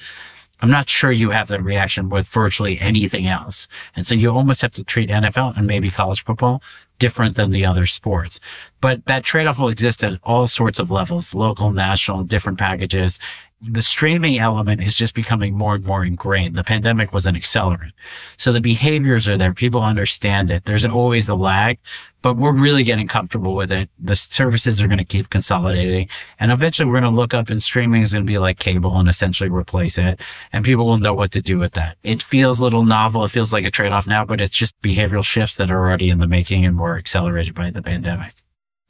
[0.60, 3.68] I'm not sure you have that reaction with virtually anything else.
[3.96, 6.64] And so you almost have to treat NFL and maybe college football
[6.98, 8.40] different than the other sports.
[8.82, 13.20] But that trade-off will exist at all sorts of levels, local, national, different packages
[13.60, 16.56] the streaming element is just becoming more and more ingrained.
[16.56, 17.92] The pandemic was an accelerant.
[18.38, 19.52] So the behaviors are there.
[19.54, 20.66] People understand it.
[20.66, 21.80] There's always a lag,
[22.22, 23.90] but we're really getting comfortable with it.
[23.98, 26.08] The services are going to keep consolidating
[26.40, 28.96] and eventually we're going to look up and streaming is going to be like cable
[29.00, 30.22] and essentially replace it.
[30.54, 31.98] And people will know what to do with that.
[32.04, 33.24] It feels a little novel.
[33.24, 36.12] It feels like a trade off now, but it's just behavioral shifts that are already
[36.12, 38.36] in the making and more accelerated by the pandemic.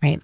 [0.03, 0.21] Right.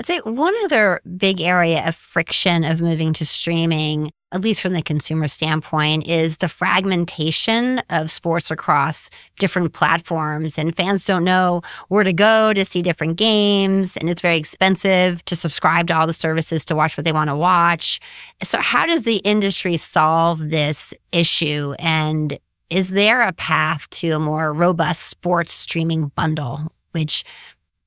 [0.00, 4.72] I'd say one other big area of friction of moving to streaming, at least from
[4.72, 10.56] the consumer standpoint, is the fragmentation of sports across different platforms.
[10.56, 13.98] And fans don't know where to go to see different games.
[13.98, 17.28] And it's very expensive to subscribe to all the services to watch what they want
[17.28, 18.00] to watch.
[18.42, 21.74] So, how does the industry solve this issue?
[21.78, 22.38] And
[22.70, 27.22] is there a path to a more robust sports streaming bundle, which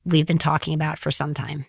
[0.05, 1.65] we've been talking about for some time?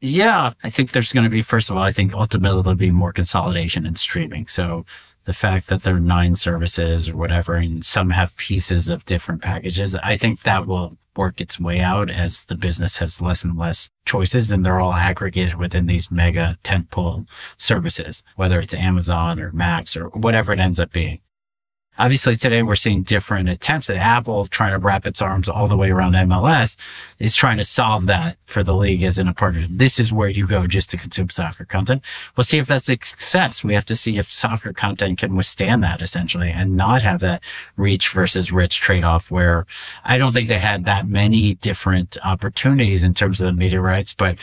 [0.00, 2.92] Yeah, I think there's going to be, first of all, I think ultimately there'll be
[2.92, 4.46] more consolidation in streaming.
[4.46, 4.84] So
[5.24, 9.42] the fact that there are nine services or whatever, and some have pieces of different
[9.42, 13.58] packages, I think that will work its way out as the business has less and
[13.58, 19.50] less choices and they're all aggregated within these mega tentpole services, whether it's Amazon or
[19.50, 21.18] Max or whatever it ends up being.
[22.00, 25.76] Obviously today we're seeing different attempts at Apple trying to wrap its arms all the
[25.76, 26.76] way around MLS
[27.18, 29.66] is trying to solve that for the league as in a partner.
[29.68, 32.04] This is where you go just to consume soccer content.
[32.36, 33.64] We'll see if that's a success.
[33.64, 37.42] We have to see if soccer content can withstand that essentially and not have that
[37.76, 39.66] reach versus rich trade off where
[40.04, 44.14] I don't think they had that many different opportunities in terms of the media rights,
[44.14, 44.38] but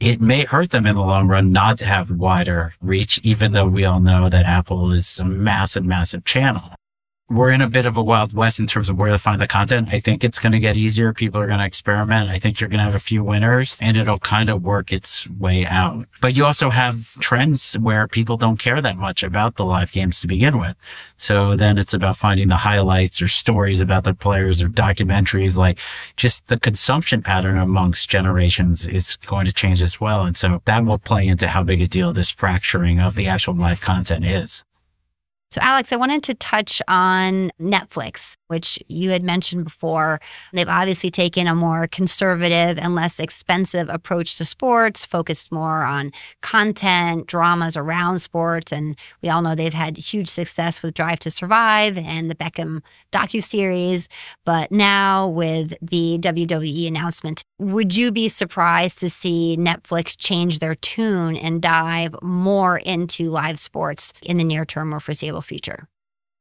[0.00, 3.66] it may hurt them in the long run not to have wider reach, even though
[3.66, 6.62] we all know that Apple is a massive, massive channel
[7.30, 9.46] we're in a bit of a wild west in terms of where to find the
[9.46, 9.88] content.
[9.92, 11.12] I think it's going to get easier.
[11.12, 12.30] People are going to experiment.
[12.30, 15.28] I think you're going to have a few winners and it'll kind of work its
[15.28, 16.06] way out.
[16.22, 20.20] But you also have trends where people don't care that much about the live games
[20.20, 20.74] to begin with.
[21.16, 25.54] So then it's about finding the highlights or stories about the players or documentaries.
[25.54, 25.78] Like
[26.16, 30.24] just the consumption pattern amongst generations is going to change as well.
[30.24, 33.54] And so that will play into how big a deal this fracturing of the actual
[33.54, 34.64] live content is.
[35.50, 40.20] So, Alex, I wanted to touch on Netflix, which you had mentioned before.
[40.52, 46.12] They've obviously taken a more conservative and less expensive approach to sports, focused more on
[46.42, 48.72] content, dramas around sports.
[48.72, 52.82] And we all know they've had huge success with Drive to Survive and the Beckham
[53.10, 54.10] docu-series.
[54.44, 60.74] But now with the WWE announcement, would you be surprised to see Netflix change their
[60.74, 65.88] tune and dive more into live sports in the near term or foreseeable future?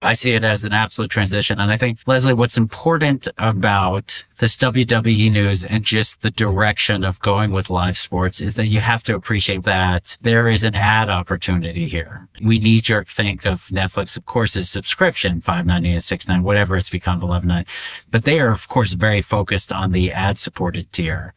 [0.04, 1.60] I see it as an absolute transition.
[1.60, 7.20] And I think, Leslie, what's important about this WWE news and just the direction of
[7.22, 11.10] going with live sports is that you have to appreciate that there is an ad
[11.10, 12.28] opportunity here.
[12.44, 16.44] We knee jerk think of Netflix, of course, as subscription, five ninety and six nine,
[16.44, 17.66] whatever it's become, eleven nine.
[18.12, 21.34] But they are, of course, very focused on the ad supported tier.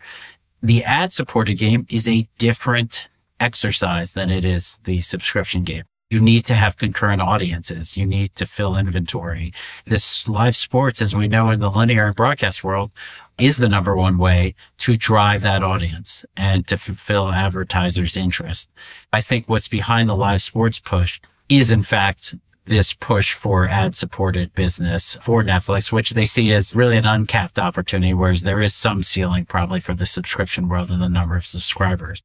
[0.62, 3.08] The ad supported game is a different
[3.40, 7.96] exercise than it is the subscription game you need to have concurrent audiences.
[7.96, 9.52] You need to fill inventory.
[9.86, 12.90] This live sports, as we know in the linear and broadcast world,
[13.38, 18.68] is the number one way to drive that audience and to fulfill advertisers' interest.
[19.12, 22.34] I think what's behind the live sports push is in fact
[22.66, 27.58] this push for ad supported business for Netflix, which they see as really an uncapped
[27.58, 31.46] opportunity, whereas there is some ceiling probably for the subscription world and the number of
[31.46, 32.22] subscribers.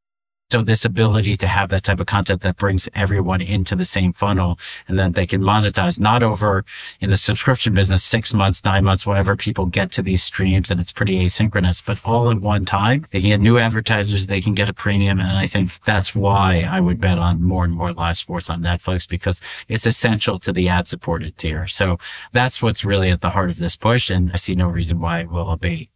[0.51, 4.13] So this ability to have that type of content that brings everyone into the same
[4.13, 6.63] funnel and then they can monetize not over
[7.01, 10.79] in the subscription business, six months, nine months, whatever people get to these streams and
[10.79, 13.07] it's pretty asynchronous, but all at one time.
[13.09, 14.27] They can get new advertisers.
[14.27, 15.19] They can get a premium.
[15.19, 18.61] And I think that's why I would bet on more and more live sports on
[18.61, 21.65] Netflix because it's essential to the ad supported tier.
[21.65, 21.97] So
[22.33, 24.11] that's what's really at the heart of this push.
[24.11, 25.89] And I see no reason why it will abate.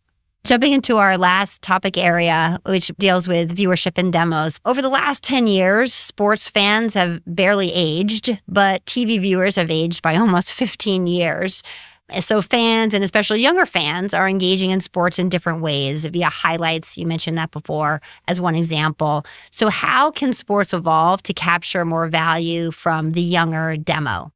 [0.46, 4.60] Jumping into our last topic area, which deals with viewership and demos.
[4.66, 10.02] Over the last 10 years, sports fans have barely aged, but TV viewers have aged
[10.02, 11.62] by almost 15 years.
[12.20, 16.98] So, fans and especially younger fans are engaging in sports in different ways via highlights.
[16.98, 19.26] You mentioned that before as one example.
[19.52, 24.32] So, how can sports evolve to capture more value from the younger demo?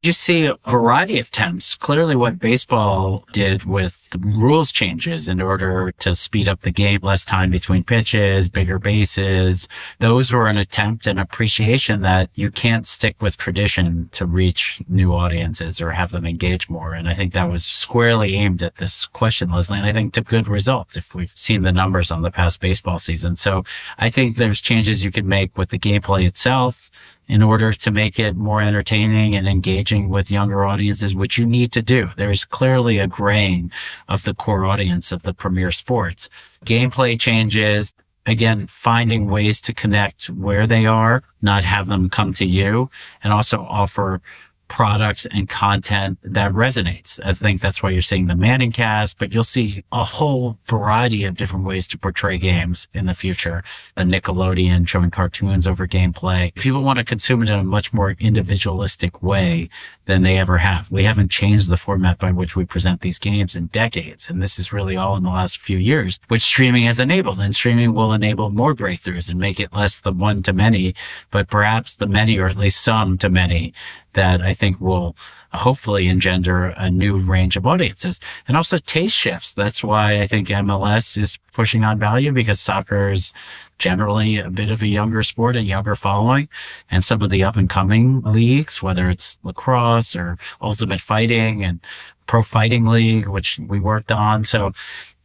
[0.00, 1.74] You see a variety of attempts.
[1.74, 7.24] Clearly what baseball did with rules changes in order to speed up the game, less
[7.24, 9.66] time between pitches, bigger bases.
[9.98, 15.12] Those were an attempt and appreciation that you can't stick with tradition to reach new
[15.12, 16.94] audiences or have them engage more.
[16.94, 19.78] And I think that was squarely aimed at this question, Leslie.
[19.78, 23.00] And I think to good results if we've seen the numbers on the past baseball
[23.00, 23.34] season.
[23.34, 23.64] So
[23.98, 26.88] I think there's changes you can make with the gameplay itself
[27.28, 31.70] in order to make it more entertaining and engaging with younger audiences, which you need
[31.72, 32.08] to do.
[32.16, 33.70] There's clearly a graying
[34.08, 36.28] of the core audience of the premier sports.
[36.64, 37.92] Gameplay changes.
[38.26, 42.90] Again, finding ways to connect where they are, not have them come to you
[43.22, 44.20] and also offer
[44.68, 47.18] products and content that resonates.
[47.24, 51.24] I think that's why you're seeing the Manning cast, but you'll see a whole variety
[51.24, 53.64] of different ways to portray games in the future.
[53.96, 56.54] The Nickelodeon showing cartoons over gameplay.
[56.54, 59.68] People want to consume it in a much more individualistic way
[60.04, 60.90] than they ever have.
[60.90, 64.28] We haven't changed the format by which we present these games in decades.
[64.28, 67.54] And this is really all in the last few years, which streaming has enabled and
[67.54, 70.94] streaming will enable more breakthroughs and make it less the one to many,
[71.30, 73.74] but perhaps the many or at least some to many
[74.14, 75.16] that I think will
[75.52, 79.52] hopefully engender a new range of audiences and also taste shifts.
[79.52, 83.32] That's why I think MLS is pushing on value because soccer is
[83.78, 86.48] generally a bit of a younger sport and younger following.
[86.90, 91.80] And some of the up and coming leagues, whether it's lacrosse or ultimate fighting and
[92.26, 94.44] pro fighting league, which we worked on.
[94.44, 94.72] So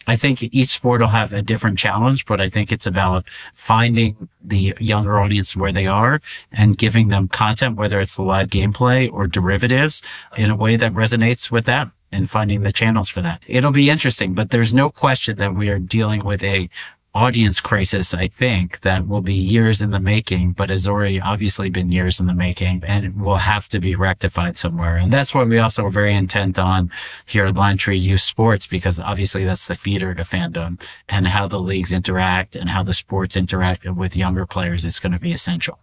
[0.08, 4.30] I think each sport will have a different challenge, but I think it's about finding
[4.44, 9.12] the younger audience where they are and giving them content, whether it's the live gameplay
[9.12, 10.02] or derivatives
[10.38, 13.42] in a way that resonates with them and finding the channels for that.
[13.48, 16.70] It'll be interesting, but there's no question that we are dealing with a
[17.16, 21.70] audience crisis, I think, that will be years in the making, but has already obviously
[21.70, 24.98] been years in the making and will have to be rectified somewhere.
[24.98, 26.92] And that's what we also are very intent on
[27.26, 31.60] here at LionTree Youth Sports, because obviously that's the feeder to fandom and how the
[31.60, 35.80] leagues interact and how the sports interact with younger players is going to be essential.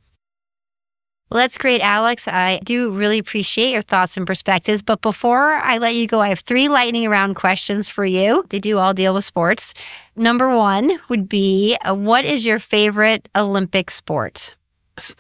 [1.31, 2.27] Well, that's great, Alex.
[2.27, 4.83] I do really appreciate your thoughts and perspectives.
[4.83, 8.45] But before I let you go, I have three lightning round questions for you.
[8.49, 9.73] They do all deal with sports.
[10.17, 14.57] Number one would be uh, What is your favorite Olympic sport?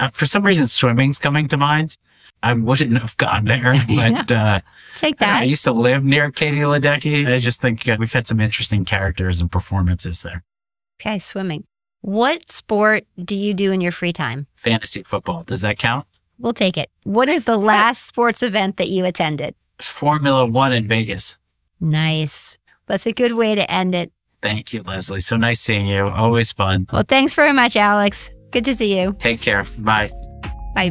[0.01, 1.97] Uh, for some reason, swimming's coming to mind.
[2.43, 4.61] I wouldn't have gone there, but uh,
[4.97, 5.43] take that.
[5.43, 7.33] I used to live near Katie Ledecky.
[7.33, 10.43] I just think uh, we've had some interesting characters and performances there.
[11.01, 11.65] Okay, swimming.
[12.03, 14.47] What sport do you do in your free time?
[14.57, 15.43] Fantasy football.
[15.43, 16.07] Does that count?
[16.39, 16.89] We'll take it.
[17.05, 19.55] What is the last sports event that you attended?
[19.83, 21.37] Formula One in Vegas.
[21.81, 22.59] Nice.
[22.87, 24.13] That's a good way to end it.
[24.43, 25.21] Thank you, Leslie.
[25.21, 26.09] So nice seeing you.
[26.09, 26.87] Always fun.
[26.91, 28.31] Well, thanks very much, Alex.
[28.51, 29.15] Good to see you.
[29.19, 29.65] Take care.
[29.79, 30.09] Bye.
[30.75, 30.91] Bye.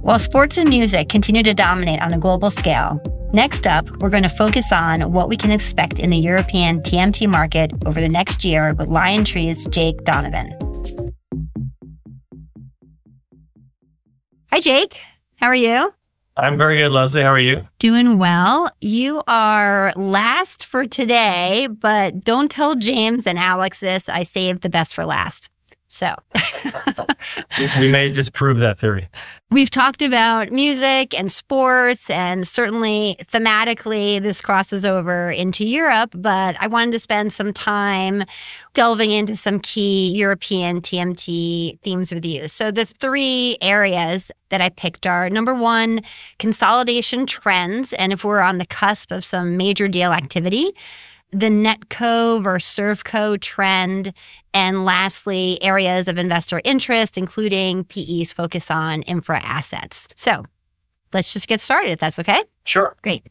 [0.00, 3.00] While sports and music continue to dominate on a global scale,
[3.34, 7.26] Next up, we're going to focus on what we can expect in the European TMT
[7.26, 10.52] market over the next year with LionTree's Jake Donavan.
[14.50, 14.98] Hi, Jake.
[15.36, 15.94] How are you?
[16.36, 17.22] I'm very good, Leslie.
[17.22, 17.66] How are you?
[17.78, 18.70] Doing well.
[18.82, 24.10] You are last for today, but don't tell James and Alex this.
[24.10, 25.48] I saved the best for last.
[25.92, 26.14] So
[27.78, 29.10] we may just prove that theory.
[29.50, 36.14] We've talked about music and sports, and certainly thematically, this crosses over into Europe.
[36.16, 38.24] But I wanted to spend some time
[38.72, 42.48] delving into some key European TMT themes with you.
[42.48, 46.00] So, the three areas that I picked are number one,
[46.38, 47.92] consolidation trends.
[47.92, 50.72] And if we're on the cusp of some major deal activity,
[51.32, 54.12] the netco versus servco trend,
[54.54, 60.08] and lastly, areas of investor interest, including PE's focus on infra assets.
[60.14, 60.44] So
[61.12, 62.44] let's just get started if that's okay.
[62.64, 62.96] Sure.
[63.02, 63.26] Great.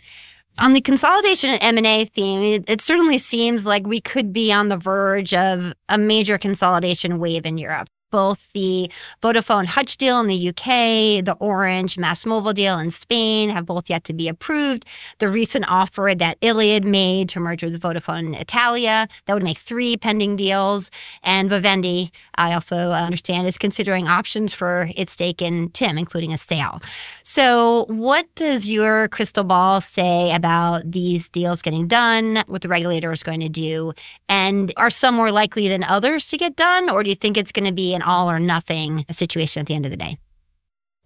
[0.59, 4.67] On the consolidation and M&A theme, it, it, certainly seems like we could be on
[4.67, 8.91] the verge of a major consolidation wave in Europe both the
[9.23, 14.03] Vodafone Hutch deal in the UK, the Orange MásMóvil deal in Spain have both yet
[14.05, 14.85] to be approved.
[15.19, 19.97] The recent offer that Iliad made to merge with Vodafone Italia, that would make three
[19.97, 20.91] pending deals.
[21.23, 26.37] And Vivendi, I also understand, is considering options for its stake in TIM, including a
[26.37, 26.81] sale.
[27.23, 33.11] So, what does your crystal ball say about these deals getting done, what the regulator
[33.11, 33.93] is going to do?
[34.29, 36.89] And are some more likely than others to get done?
[36.89, 39.75] Or do you think it's going to be an all or nothing situation at the
[39.75, 40.17] end of the day?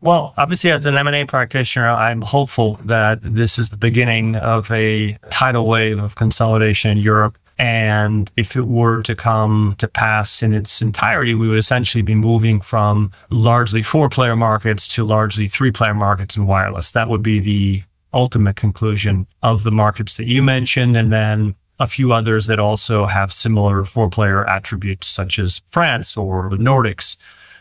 [0.01, 5.17] Well, obviously, as an M&A practitioner, I'm hopeful that this is the beginning of a
[5.29, 7.37] tidal wave of consolidation in Europe.
[7.57, 12.13] And if it were to come to pass in its entirety, we would essentially be
[12.13, 16.91] moving from largely four player markets to largely three player markets in wireless.
[16.91, 17.83] That would be the
[18.13, 20.97] ultimate conclusion of the markets that you mentioned.
[20.97, 26.15] And then a few others that also have similar four player attributes, such as France
[26.15, 27.17] or the Nordics.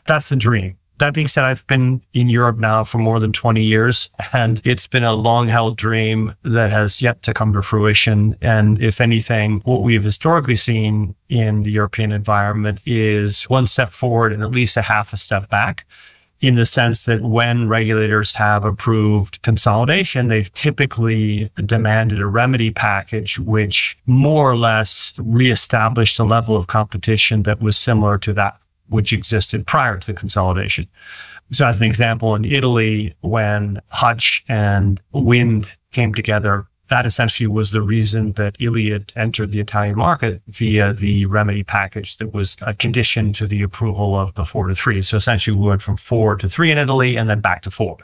[0.07, 0.77] That's the dream.
[0.99, 4.87] That being said, I've been in Europe now for more than 20 years, and it's
[4.87, 8.37] been a long held dream that has yet to come to fruition.
[8.41, 14.33] And if anything, what we've historically seen in the European environment is one step forward
[14.33, 15.85] and at least a half a step back
[16.41, 23.39] in the sense that when regulators have approved consolidation, they've typically demanded a remedy package,
[23.39, 28.59] which more or less reestablished a level of competition that was similar to that
[28.89, 30.87] which existed prior to the consolidation.
[31.53, 37.71] So as an example, in Italy, when Hutch and Wind came together, that essentially was
[37.71, 42.67] the reason that Iliad entered the Italian market via the remedy package that was uh,
[42.67, 45.01] a condition to the approval of the four to three.
[45.03, 47.97] So essentially we went from four to three in Italy and then back to four.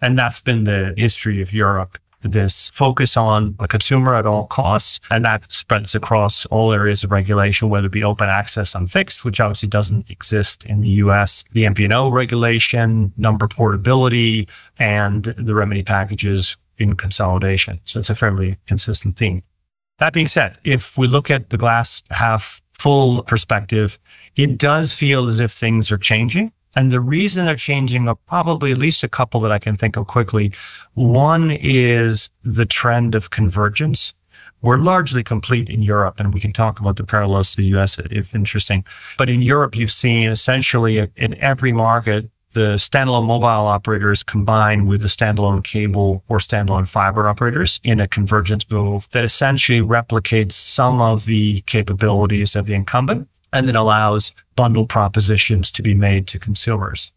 [0.00, 4.98] And that's been the history of Europe this focus on the consumer at all costs.
[5.10, 9.24] And that spreads across all areas of regulation, whether it be open access on fixed,
[9.24, 15.82] which obviously doesn't exist in the US, the MVNO regulation, number portability, and the remedy
[15.82, 17.80] packages in consolidation.
[17.84, 19.42] So it's a fairly consistent theme.
[19.98, 23.98] That being said, if we look at the glass half full perspective,
[24.36, 26.52] it does feel as if things are changing.
[26.76, 29.96] And the reason they're changing are probably at least a couple that I can think
[29.96, 30.52] of quickly.
[30.94, 34.12] One is the trend of convergence.
[34.60, 37.98] We're largely complete in Europe, and we can talk about the parallels to the US
[37.98, 38.84] if interesting.
[39.18, 45.02] But in Europe, you've seen essentially in every market, the standalone mobile operators combine with
[45.02, 51.00] the standalone cable or standalone fiber operators in a convergence move that essentially replicates some
[51.00, 56.38] of the capabilities of the incumbent and then allows bundle propositions to be made to
[56.38, 57.12] consumers.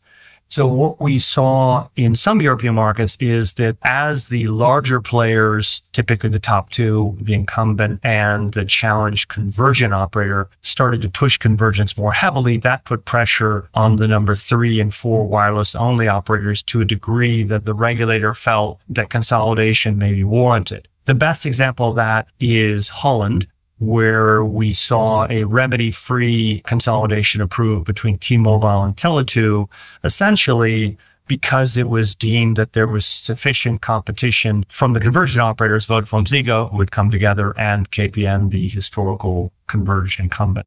[0.50, 6.30] So what we saw in some European markets is that as the larger players, typically
[6.30, 12.14] the top two, the incumbent and the challenged convergent operator started to push convergence more
[12.14, 16.86] heavily, that put pressure on the number three and four wireless only operators to a
[16.86, 20.88] degree that the regulator felt that consolidation may be warranted.
[21.06, 23.48] The best example of that is Holland,
[23.80, 29.68] where we saw a remedy free consolidation approved between T-Mobile and Tele2,
[30.04, 30.98] essentially
[31.28, 36.72] because it was deemed that there was sufficient competition from the convergent operators, Vodafone Ziggo,
[36.72, 40.66] who would come together, and KPN, the historical converged incumbent.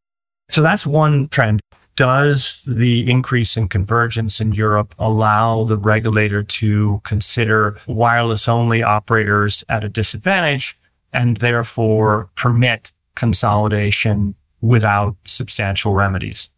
[0.50, 1.60] So that's one trend.
[1.96, 9.64] Does the increase in convergence in Europe allow the regulator to consider wireless only operators
[9.68, 10.78] at a disadvantage
[11.12, 16.48] and therefore permit consolidation without substantial remedies.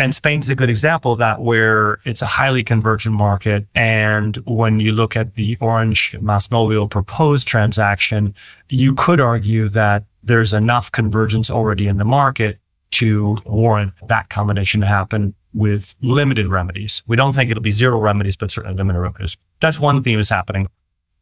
[0.00, 3.66] And Spain's a good example of that, where it's a highly convergent market.
[3.74, 8.32] And when you look at the Orange MásMóvil proposed transaction,
[8.68, 12.60] you could argue that there's enough convergence already in the market
[12.92, 17.02] to warrant that combination to happen with limited remedies.
[17.08, 19.36] We don't think it'll be zero remedies, but certainly limited remedies.
[19.60, 20.68] That's one theme is happening.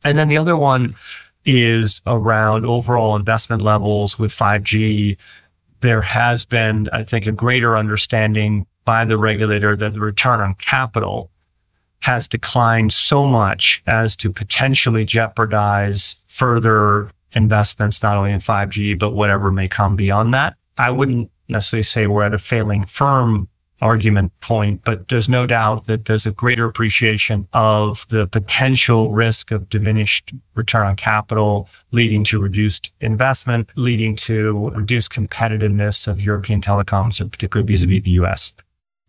[0.05, 0.95] And then the other one
[1.47, 5.17] is around overall investment levels with 5G.
[5.81, 10.55] There has been, I think, a greater understanding by the regulator that the return on
[10.55, 11.31] capital
[12.01, 19.13] has declined so much as to potentially jeopardize further investments, not only in 5G, but
[19.13, 20.55] whatever may come beyond that.
[20.79, 23.49] I wouldn't necessarily say we're at a failing firm
[23.81, 29.51] argument point, but there's no doubt that there's a greater appreciation of the potential risk
[29.51, 36.61] of diminished return on capital, leading to reduced investment, leading to reduced competitiveness of European
[36.61, 38.53] telecoms, and particularly vis-a-vis the US.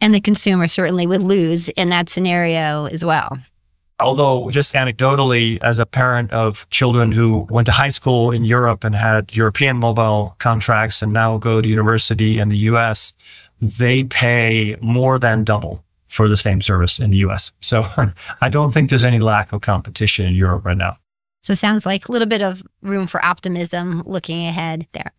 [0.01, 3.37] And the consumer certainly would lose in that scenario as well.
[3.99, 8.83] Although, just anecdotally, as a parent of children who went to high school in Europe
[8.83, 13.13] and had European mobile contracts and now go to university in the US,
[13.61, 17.51] they pay more than double for the same service in the US.
[17.61, 17.85] So
[18.41, 20.97] I don't think there's any lack of competition in Europe right now.
[21.41, 25.11] So sounds like a little bit of room for optimism looking ahead there.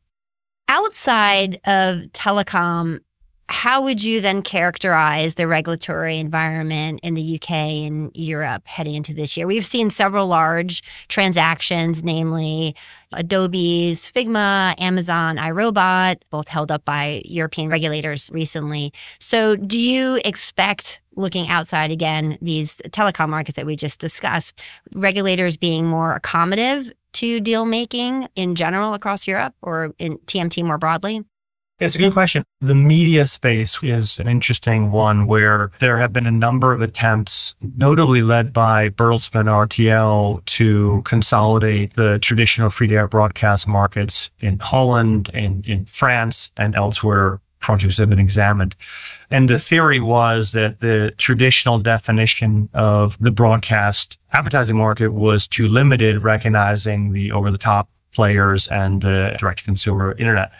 [0.69, 3.01] Outside of telecom,
[3.49, 9.15] how would you then characterize the regulatory environment in the UK and Europe heading into
[9.15, 9.47] this year?
[9.47, 12.77] We've seen several large transactions, namely
[13.15, 18.93] Adobe's Figma, Amazon iRobot, both held up by European regulators recently.
[19.19, 24.61] So, do you expect, looking outside again, these telecom markets that we just discussed,
[24.95, 30.79] regulators being more accommodative to deal making in general across Europe or in TMT more
[30.79, 31.25] broadly?
[31.81, 32.43] It's a good question.
[32.61, 37.55] The media space is an interesting one where there have been a number of attempts,
[37.77, 44.59] notably led by Bertelsmann RTL, to consolidate the traditional free to air broadcast markets in
[44.59, 47.41] Holland and in France and elsewhere.
[47.61, 48.75] Projects have been examined.
[49.31, 55.69] And the theory was that the traditional definition of the broadcast advertising market was too
[55.69, 60.51] limited, recognizing the over the top players and the direct to consumer internet.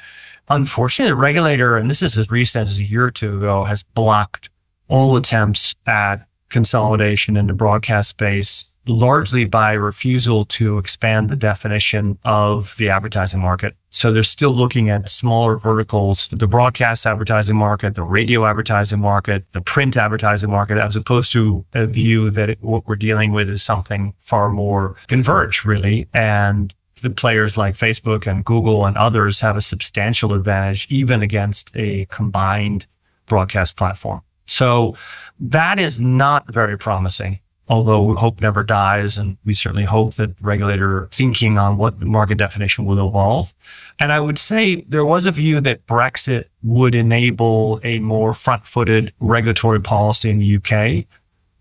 [0.51, 3.83] Unfortunately, the regulator, and this is as recent as a year or two ago, has
[3.83, 4.51] blocked
[4.89, 12.19] all attempts at consolidation in the broadcast space, largely by refusal to expand the definition
[12.25, 13.77] of the advertising market.
[13.91, 19.45] So they're still looking at smaller verticals, the broadcast advertising market, the radio advertising market,
[19.53, 23.51] the print advertising market, as opposed to a view that it, what we're dealing with
[23.51, 26.09] is something far more converged, really.
[26.15, 31.71] And the players like Facebook and Google and others have a substantial advantage even against
[31.77, 32.87] a combined
[33.27, 34.23] broadcast platform.
[34.47, 34.97] So
[35.39, 37.41] that is not very promising.
[37.69, 39.19] although hope never dies.
[39.19, 43.55] And we certainly hope that regulator thinking on what market definition will evolve.
[43.99, 48.67] And I would say there was a view that Brexit would enable a more front
[48.67, 51.05] footed regulatory policy in the UK.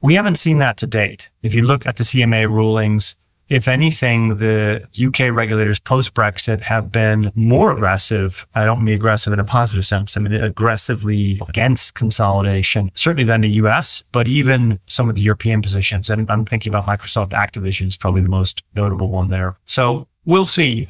[0.02, 1.30] We haven't seen that to date.
[1.42, 3.16] If you look at the CMA rulings,
[3.50, 8.46] if anything, the UK regulators post Brexit have been more aggressive.
[8.56, 10.18] I don't mean aggressive in a positive sense.
[10.18, 15.62] I mean aggressively against consolidation, certainly than the US, but even some of the European
[15.62, 16.10] positions.
[16.10, 19.58] And I'm thinking about Microsoft Activision is probably the most notable one there.
[19.66, 20.90] So we'll see.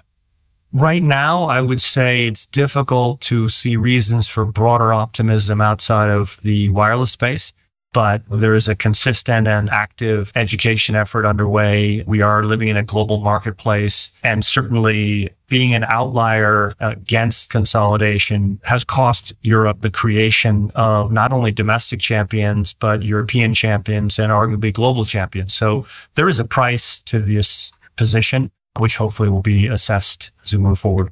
[0.73, 6.39] Right now, I would say it's difficult to see reasons for broader optimism outside of
[6.43, 7.53] the wireless space
[7.93, 12.03] but there is a consistent and active education effort underway.
[12.05, 18.83] We are living in a global marketplace and certainly being an outlier against consolidation has
[18.83, 25.05] cost Europe the creation of not only domestic champions, but European champions and arguably global
[25.05, 25.53] champions.
[25.53, 25.85] So
[26.15, 30.79] there is a price to this position, which hopefully will be assessed as we move
[30.79, 31.11] forward.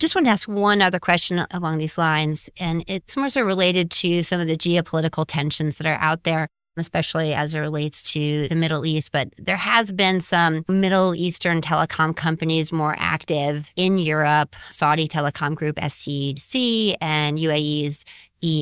[0.00, 3.92] Just want to ask one other question along these lines, and it's more so related
[3.92, 8.48] to some of the geopolitical tensions that are out there, especially as it relates to
[8.48, 9.12] the Middle East.
[9.12, 15.54] But there has been some Middle Eastern telecom companies more active in Europe, Saudi Telecom
[15.54, 18.04] Group, STC, and UAE's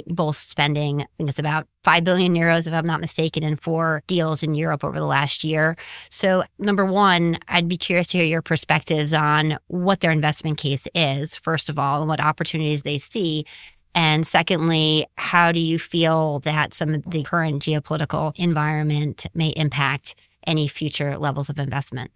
[0.07, 4.03] both spending, I think it's about 5 billion euros, if I'm not mistaken, in four
[4.07, 5.77] deals in Europe over the last year.
[6.11, 10.87] So, number one, I'd be curious to hear your perspectives on what their investment case
[10.95, 13.45] is, first of all, and what opportunities they see.
[13.95, 20.15] And secondly, how do you feel that some of the current geopolitical environment may impact
[20.47, 22.11] any future levels of investment?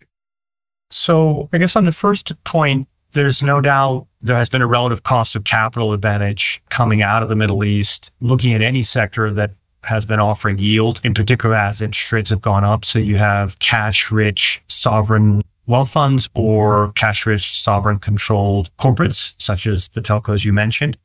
[0.90, 5.02] So, I guess on the first point, there's no doubt there has been a relative
[5.02, 9.52] cost of capital advantage coming out of the Middle East, looking at any sector that
[9.82, 12.84] has been offering yield, in particular as interest rates have gone up.
[12.84, 19.66] So you have cash rich sovereign wealth funds or cash rich sovereign controlled corporates, such
[19.66, 20.96] as the telcos you mentioned.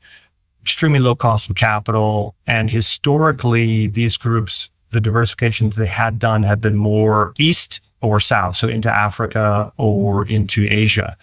[0.61, 2.35] Extremely low cost of capital.
[2.47, 8.55] And historically, these groups, the diversification they had done had been more east or south,
[8.55, 11.15] so into Africa or into Asia.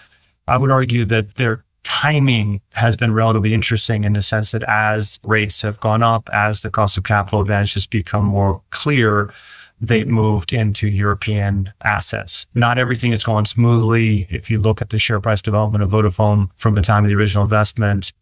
[0.49, 5.19] I would argue that their timing has been relatively interesting in the sense that as
[5.25, 9.33] rates have gone up, as the cost of capital advantage has become more clear,
[9.81, 12.47] they've moved into European assets.
[12.55, 14.27] Not everything has gone smoothly.
[14.31, 17.17] If you look at the share price development of Vodafone from the time of the
[17.17, 18.13] original investment,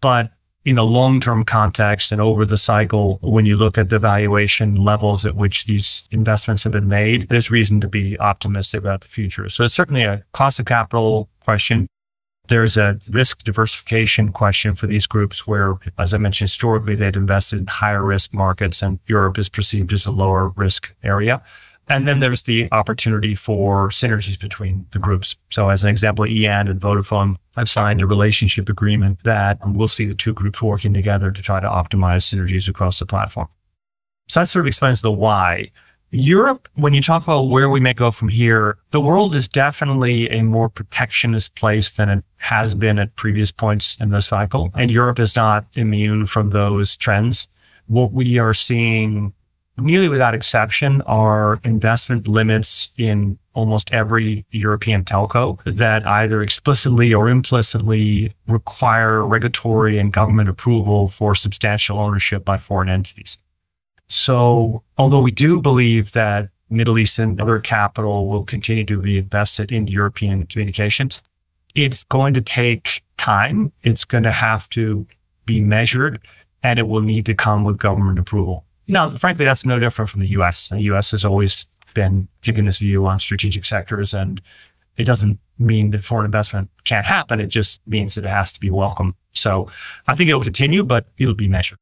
[0.00, 0.30] but
[0.66, 5.24] in a long-term context and over the cycle, when you look at the valuation levels
[5.24, 9.48] at which these investments have been made, there's reason to be optimistic about the future.
[9.48, 11.86] So it's certainly a cost of capital question.
[12.48, 17.60] There's a risk diversification question for these groups where, as I mentioned, historically, they'd invested
[17.60, 21.42] in higher risk markets and Europe is perceived as a lower risk area.
[21.88, 25.36] And then there's the opportunity for synergies between the groups.
[25.50, 30.04] So as an example, e&, and Vodafone have signed a relationship agreement that we'll see
[30.04, 33.48] the two groups working together to try to optimize synergies across the platform.
[34.28, 35.70] So that sort of explains the why.
[36.10, 40.28] Europe, when you talk about where we may go from here, the world is definitely
[40.30, 44.70] a more protectionist place than it has been at previous points in the cycle.
[44.74, 47.48] And Europe is not immune from those trends.
[47.86, 49.34] What we are seeing
[49.78, 57.28] nearly without exception are investment limits in almost every European telco that either explicitly or
[57.28, 63.38] implicitly require regulatory and government approval for substantial ownership by foreign entities.
[64.08, 69.18] So although we do believe that Middle East and other capital will continue to be
[69.18, 71.22] invested in European communications,
[71.74, 73.72] it's going to take time.
[73.82, 75.06] It's going to have to
[75.44, 76.20] be measured
[76.62, 78.65] and it will need to come with government approval.
[78.88, 80.68] Now, frankly, that's no different from the US.
[80.68, 84.40] The US has always been taking this view on strategic sectors and
[84.96, 87.40] it doesn't mean that foreign investment can't happen.
[87.40, 89.14] It just means that it has to be welcome.
[89.32, 89.68] So
[90.06, 91.78] I think it'll continue, but it'll be measured.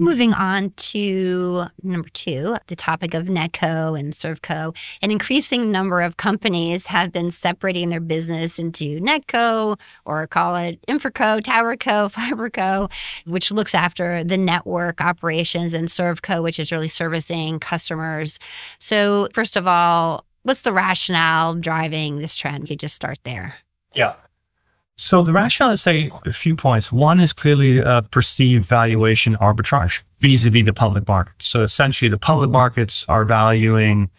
[0.00, 4.74] Moving on to number two, the topic of NetCo and ServCo.
[5.02, 10.80] An increasing number of companies have been separating their business into NetCo or call it
[10.88, 12.90] InfraCo, TowerCo, FiberCo,
[13.26, 18.38] which looks after the network operations, and ServCo, which is really servicing customers.
[18.78, 22.70] So, first of all, what's the rationale driving this trend?
[22.70, 23.56] You just start there.
[23.94, 24.14] Yeah.
[25.00, 26.92] So the rationale is say a few points.
[26.92, 31.46] One is clearly a perceived valuation arbitrage vis-a-vis the public markets.
[31.46, 34.10] So essentially the public markets are valuing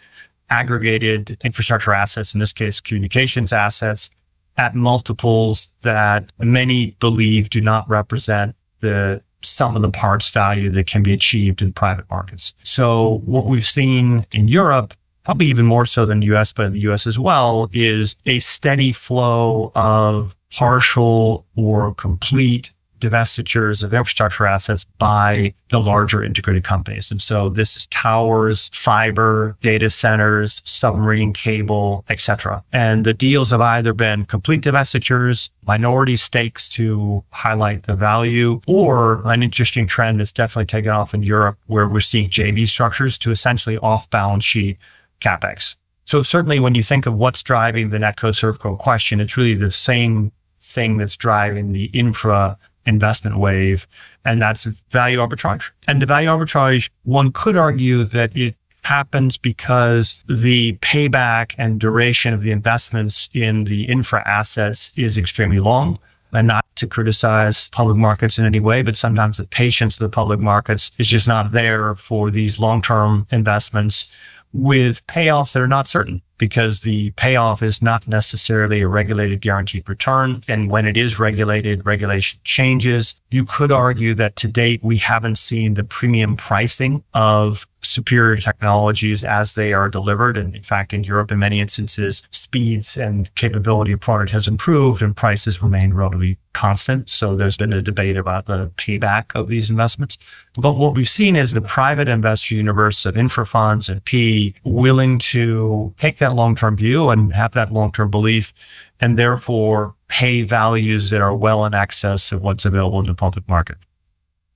[0.50, 4.10] aggregated infrastructure assets, in this case, communications assets
[4.58, 10.88] at multiples that many believe do not represent the sum of the parts value that
[10.88, 12.54] can be achieved in private markets.
[12.64, 16.74] So what we've seen in Europe, probably even more so than the US, but in
[16.74, 24.46] the US as well, is a steady flow of partial or complete divestitures of infrastructure
[24.46, 27.12] assets by the larger integrated companies.
[27.12, 32.64] And so this is towers, fiber, data centers, submarine cable, etc.
[32.72, 39.28] And the deals have either been complete divestitures, minority stakes to highlight the value, or
[39.28, 43.32] an interesting trend that's definitely taken off in Europe where we're seeing JV structures to
[43.32, 44.78] essentially off balance sheet
[45.20, 45.76] capex.
[46.06, 49.72] So certainly when you think of what's driving the Netco Servco question, it's really the
[49.72, 50.32] same
[50.62, 53.88] thing that's driving the infra investment wave,
[54.26, 55.70] and that's value arbitrage.
[55.88, 62.34] And the value arbitrage, one could argue that it happens because the payback and duration
[62.34, 66.00] of the investments in the infra assets is extremely long.
[66.34, 70.16] And not to criticize public markets in any way, but sometimes the patience of the
[70.16, 74.12] public markets is just not there for these long-term investments
[74.54, 79.88] with payoffs that are not certain because the payoff is not necessarily a regulated guaranteed
[79.88, 80.42] return.
[80.48, 83.14] And when it is regulated, regulation changes.
[83.30, 89.24] You could argue that to date, we haven't seen the premium pricing of superior technologies
[89.24, 90.38] as they are delivered.
[90.38, 95.02] And in fact, in Europe, in many instances, speeds and capability of product has improved
[95.02, 97.10] and prices remain relatively constant.
[97.10, 100.18] So there's been a debate about the payback of these investments.
[100.56, 105.18] But what we've seen is the private investor universe of infra funds and P willing
[105.20, 108.54] to take that long-term view and have that long-term belief
[109.00, 113.48] and therefore pay values that are well in excess of what's available in the public
[113.48, 113.78] market.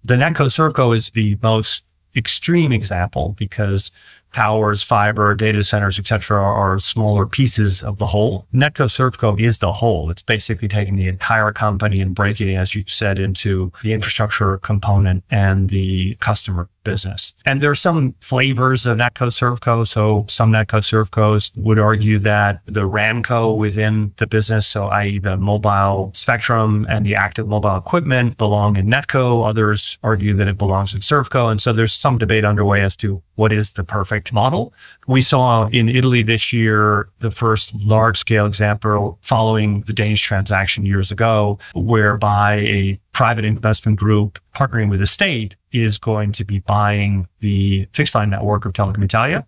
[0.04, 1.84] The Netco Servco is the most
[2.16, 3.92] extreme example because
[4.34, 8.46] towers, fiber, data centers, etc., are smaller pieces of the whole.
[8.54, 10.10] Netco Servco is the whole.
[10.10, 14.58] It's basically taking the entire company and breaking it, as you said, into the infrastructure
[14.58, 17.34] component and the customer business.
[17.46, 19.86] And there are some flavors of Netco Servco.
[19.86, 25.20] So some Netco Servcos would argue that the RANco within the business, so i.e.
[25.20, 29.46] the mobile spectrum and the active mobile equipment belong in Netco.
[29.46, 31.52] Others argue that it belongs in Servco.
[31.52, 34.74] And so there's some debate underway as to what is the perfect model.
[35.08, 40.86] We saw in Italy this year the first large scale example following the Danish transaction
[40.86, 46.60] years ago, whereby a private investment group partnering with the state is going to be
[46.60, 49.46] buying the fixed line network of Telecom Italia.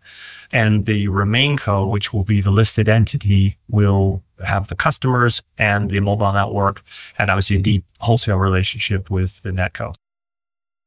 [0.53, 5.99] And the RemainCo, which will be the listed entity, will have the customers and the
[5.99, 6.81] mobile network
[7.19, 9.93] and obviously a deep wholesale relationship with the NetCo.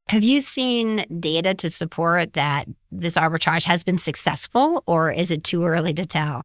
[0.08, 5.44] Have you seen data to support that this arbitrage has been successful or is it
[5.44, 6.40] too early to tell?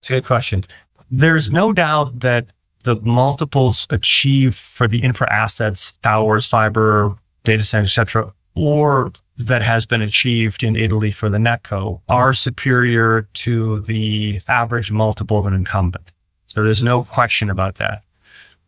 [0.00, 0.64] It's a good question.
[1.12, 2.48] There's no doubt that
[2.86, 9.84] the multiples achieved for the infra assets, towers, fiber, data centers, etc., or that has
[9.84, 15.52] been achieved in Italy for the netco are superior to the average multiple of an
[15.52, 16.12] incumbent.
[16.46, 18.02] So there's no question about that.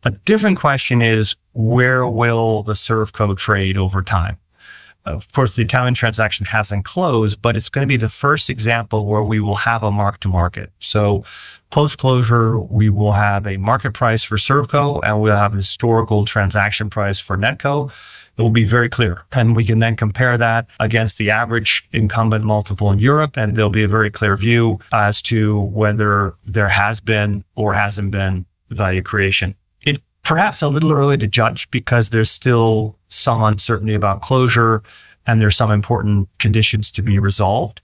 [0.05, 4.37] A different question is where will the Servco trade over time?
[5.07, 8.51] Uh, of course, the Italian transaction hasn't closed, but it's going to be the first
[8.51, 10.73] example where we will have a mark to market.
[10.81, 11.25] So
[11.71, 16.25] post closure, we will have a market price for Servco and we'll have a historical
[16.25, 17.91] transaction price for Netco.
[18.37, 19.25] It will be very clear.
[19.33, 23.37] And we can then compare that against the average incumbent multiple in Europe.
[23.37, 28.13] And there'll be a very clear view as to whether there has been or hasn't
[28.13, 29.57] been value creation
[30.29, 34.83] perhaps a little early to judge because there's still some uncertainty about closure
[35.27, 37.81] and there's some important conditions to be resolved.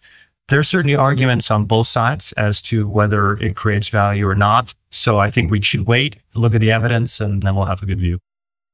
[0.48, 4.74] There's certainly arguments on both sides as to whether it creates value or not.
[4.90, 7.86] So I think we should wait, look at the evidence, and then we'll have a
[7.86, 8.18] good view.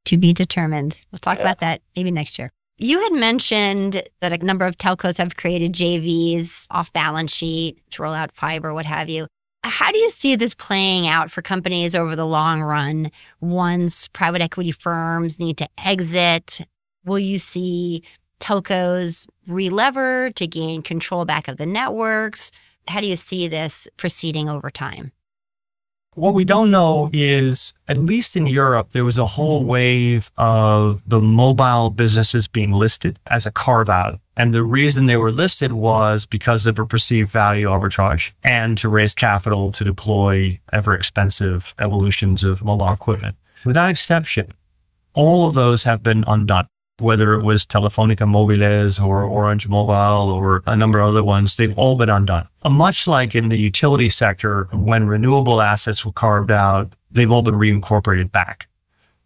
[0.06, 1.00] To be determined.
[1.12, 1.44] We'll talk yeah.
[1.44, 2.50] about that maybe next year.
[2.78, 8.02] You had mentioned that a number of telcos have created JVs off balance sheet to
[8.02, 9.28] roll out fiber, what have you.
[9.62, 14.40] How do you see this playing out for companies over the long run once private
[14.40, 16.60] equity firms need to exit?
[17.04, 18.02] Will you see
[18.40, 22.50] telcos relever to gain control back of the networks?
[22.88, 25.12] How do you see this proceeding over time?
[26.20, 31.00] What we don't know is, at least in Europe, there was a whole wave of
[31.06, 34.20] the mobile businesses being listed as a carve out.
[34.36, 38.90] And the reason they were listed was because of a perceived value arbitrage and to
[38.90, 43.36] raise capital to deploy ever expensive evolutions of mobile equipment.
[43.64, 44.52] Without exception,
[45.14, 46.66] all of those have been undone
[47.00, 51.76] whether it was Telefonica Mobiles or Orange Mobile or a number of other ones, they've
[51.78, 52.48] all been undone.
[52.62, 57.42] Uh, much like in the utility sector, when renewable assets were carved out, they've all
[57.42, 58.68] been reincorporated back.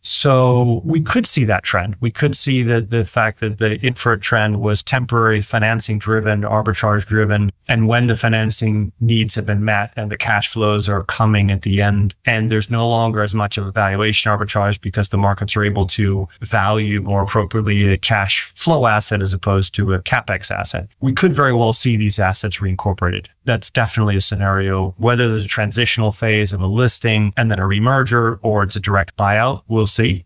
[0.04, 1.96] So we could see that trend.
[1.98, 7.06] We could see that the fact that the infra trend was temporary financing driven, arbitrage
[7.06, 7.50] driven.
[7.68, 11.62] And when the financing needs have been met and the cash flows are coming at
[11.62, 15.56] the end, and there's no longer as much of a valuation arbitrage because the markets
[15.56, 20.50] are able to value more appropriately a cash flow asset as opposed to a capex
[20.50, 20.86] asset.
[21.00, 23.26] We could very well see these assets reincorporated.
[23.44, 24.94] That's definitely a scenario.
[24.96, 28.80] Whether there's a transitional phase of a listing and then a remerger or it's a
[28.80, 30.24] direct buyout, we'll see.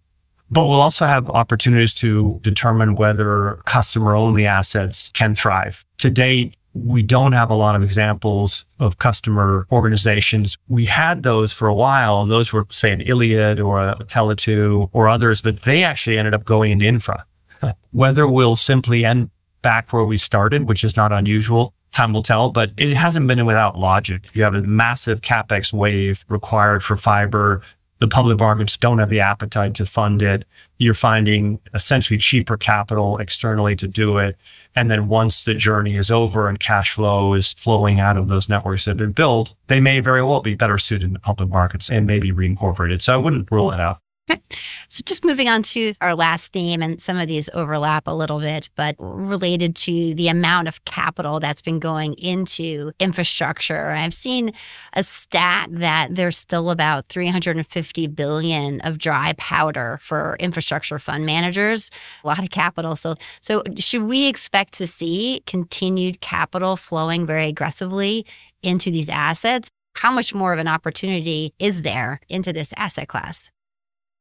[0.50, 5.84] But we'll also have opportunities to determine whether customer only assets can thrive.
[5.98, 10.56] To date, we don't have a lot of examples of customer organizations.
[10.68, 12.24] We had those for a while.
[12.24, 16.44] Those were, say, an Iliad or a Tele2 or others, but they actually ended up
[16.44, 17.26] going into infra.
[17.90, 22.50] Whether we'll simply end back where we started, which is not unusual, time will tell,
[22.50, 24.28] but it hasn't been without logic.
[24.32, 27.62] You have a massive capex wave required for fiber
[27.98, 30.44] the public markets don't have the appetite to fund it.
[30.78, 34.36] You're finding essentially cheaper capital externally to do it.
[34.76, 38.48] And then once the journey is over and cash flow is flowing out of those
[38.48, 41.48] networks that have been built, they may very well be better suited in the public
[41.48, 43.02] markets and maybe reincorporated.
[43.02, 43.98] So I wouldn't rule it out.
[44.30, 44.40] Okay.
[44.88, 48.40] So just moving on to our last theme, and some of these overlap a little
[48.40, 53.88] bit, but related to the amount of capital that's been going into infrastructure.
[53.88, 54.52] I've seen
[54.94, 61.90] a stat that there's still about 350 billion of dry powder for infrastructure fund managers.
[62.24, 62.96] A lot of capital.
[62.96, 68.26] So, so should we expect to see continued capital flowing very aggressively
[68.62, 69.70] into these assets?
[69.96, 73.50] How much more of an opportunity is there into this asset class?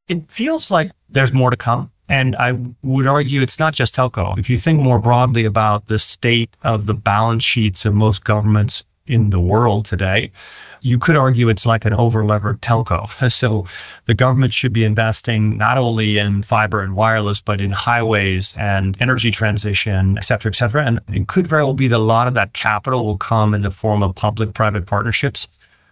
[0.07, 1.91] It feels like there's more to come.
[2.09, 4.37] And I would argue it's not just telco.
[4.37, 8.85] If you think more broadly about the state of the balance sheets of most governments
[9.05, 10.31] in the world today,
[10.81, 13.09] you could argue it's like an over-levered telco.
[13.29, 13.65] So
[14.05, 18.95] the government should be investing not only in fiber and wireless, but in highways and
[19.01, 20.85] energy transition, et cetera, et cetera.
[20.85, 23.61] And it could very well be that a lot of that capital will come in
[23.61, 25.47] the form of public-private partnerships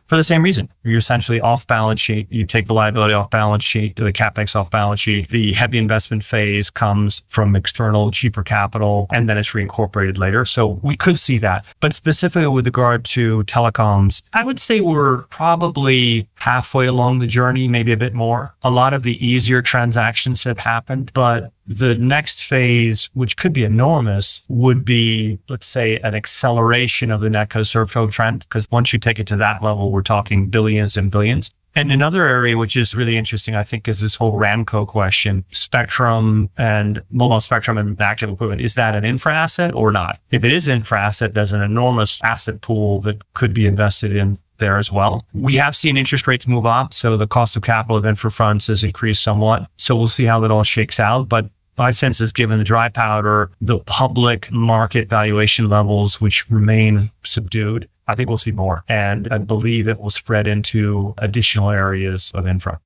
[0.08, 0.70] for the same reason.
[0.84, 2.28] You're essentially off balance sheet.
[2.30, 5.30] You take the liability off balance sheet, the capex off balance sheet.
[5.30, 10.46] The heavy investment phase comes from external cheaper capital and then it's reincorporated later.
[10.46, 11.66] So we could see that.
[11.80, 17.68] But specifically with regard to telecoms, I would say we're probably halfway along the journey,
[17.68, 18.56] maybe a bit more.
[18.64, 23.64] A lot of the easier transactions have happened, but the next phase, which could be
[23.64, 28.42] enormous, would be, let's say, an acceleration of the NetCo ServCo trend.
[28.42, 31.52] Because once you take it to that level, we're talking billions and billions.
[31.78, 35.44] And another area which is really interesting, I think, is this whole Ramco question.
[35.52, 38.62] Spectrum and mobile spectrum and active equipment.
[38.62, 40.20] Is that an infra asset or not?
[40.32, 44.40] If it is infra asset, there's an enormous asset pool that could be invested in
[44.58, 45.24] there as well.
[45.34, 46.94] We have seen interest rates move up.
[46.94, 49.68] So the cost of capital of infra funds has increased somewhat.
[49.78, 51.30] So we'll see how that all shakes out.
[51.30, 57.12] But my sense is given the dry powder, the public market valuation levels, which remain
[57.24, 58.84] subdued, I think we'll see more.
[58.88, 62.80] And I believe it will spread into additional areas of infra.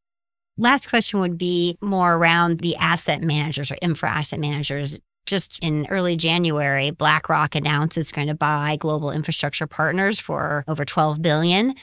[0.58, 5.00] Last question would be more around the asset managers or infra asset managers.
[5.30, 10.84] Just in early January, BlackRock announced it's going to buy Global Infrastructure Partners for over
[10.84, 11.76] 12 billion.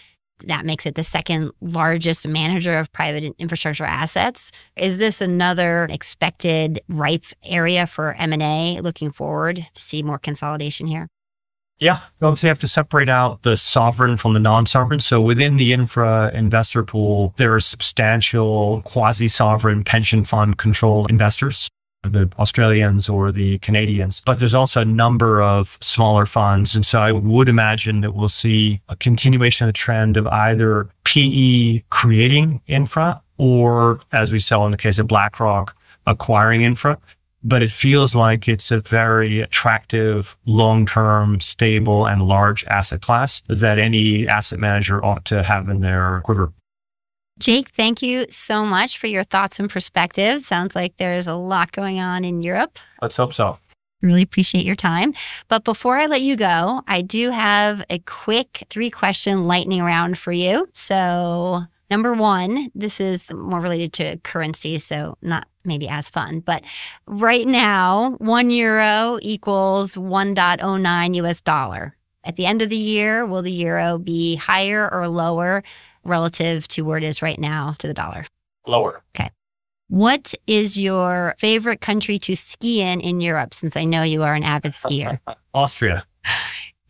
[0.46, 4.50] That makes it the second largest manager of private infrastructure assets.
[4.74, 11.06] Is this another expected ripe area for M&A looking forward to see more consolidation here?
[11.78, 14.98] Yeah, you obviously have to separate out the sovereign from the non-sovereign.
[14.98, 21.70] So within the infra investor pool, there are substantial quasi-sovereign pension fund controlled investors
[22.02, 26.74] the Australians or the Canadians, but there's also a number of smaller funds.
[26.74, 30.88] And so I would imagine that we'll see a continuation of the trend of either
[31.04, 35.76] PE creating infra or, as we saw in the case of BlackRock,
[36.06, 36.98] acquiring infra.
[37.42, 43.78] But it feels like it's a very attractive, long-term, stable, and large asset class that
[43.78, 46.52] any asset manager ought to have in their quiver.
[47.38, 50.46] Jake, thank you so much for your thoughts and perspectives.
[50.46, 52.78] Sounds like there's a lot going on in Europe.
[53.02, 53.58] Let's hope so.
[54.00, 55.12] Really appreciate your time.
[55.48, 60.16] But before I let you go, I do have a quick three question lightning round
[60.16, 60.66] for you.
[60.72, 66.64] So, number one, this is more related to currency, so not maybe as fun, but
[67.06, 71.96] right now, one euro equals 1.09 US dollar.
[72.24, 75.62] At the end of the year, will the euro be higher or lower
[76.06, 78.24] relative to where it is right now to the dollar?
[78.66, 79.02] Lower.
[79.14, 79.30] Okay.
[79.88, 84.34] What is your favorite country to ski in in Europe, since I know you are
[84.34, 85.20] an avid skier?
[85.54, 86.04] Austria.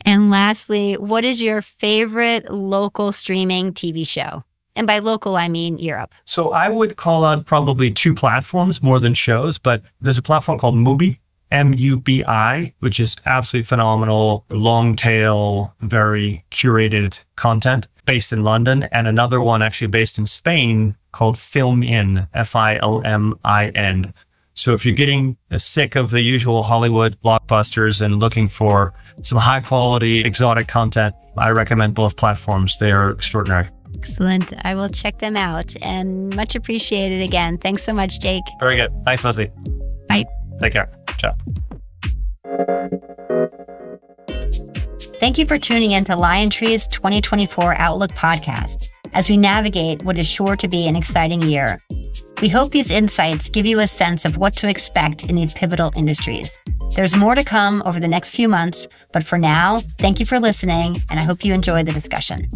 [0.06, 4.44] And lastly, what is your favorite local streaming TV show?
[4.76, 6.14] And by local, I mean Europe.
[6.24, 10.58] So I would call out probably two platforms more than shows, but there's a platform
[10.58, 11.18] called Mubi,
[11.50, 18.42] M U B I, which is absolutely phenomenal, long tail, very curated content based in
[18.42, 23.68] London, and another one actually based in Spain called Filmin, F I L M I
[23.68, 24.14] N.
[24.54, 29.60] So if you're getting sick of the usual Hollywood blockbusters and looking for some high
[29.60, 32.78] quality exotic content, I recommend both platforms.
[32.78, 33.68] They are extraordinary.
[33.94, 34.54] Excellent.
[34.64, 37.58] I will check them out and much appreciated again.
[37.58, 38.44] Thanks so much, Jake.
[38.58, 38.90] Very good.
[39.04, 39.50] Thanks, Leslie.
[40.08, 40.24] Bye.
[40.60, 40.90] Take care.
[41.18, 41.36] Ciao.
[45.18, 50.26] Thank you for tuning in to LionTree's 2024 Outlook podcast as we navigate what is
[50.26, 51.82] sure to be an exciting year.
[52.42, 55.90] We hope these insights give you a sense of what to expect in these pivotal
[55.96, 56.58] industries.
[56.94, 60.38] There's more to come over the next few months, but for now, thank you for
[60.38, 62.50] listening, and I hope you enjoy the discussion.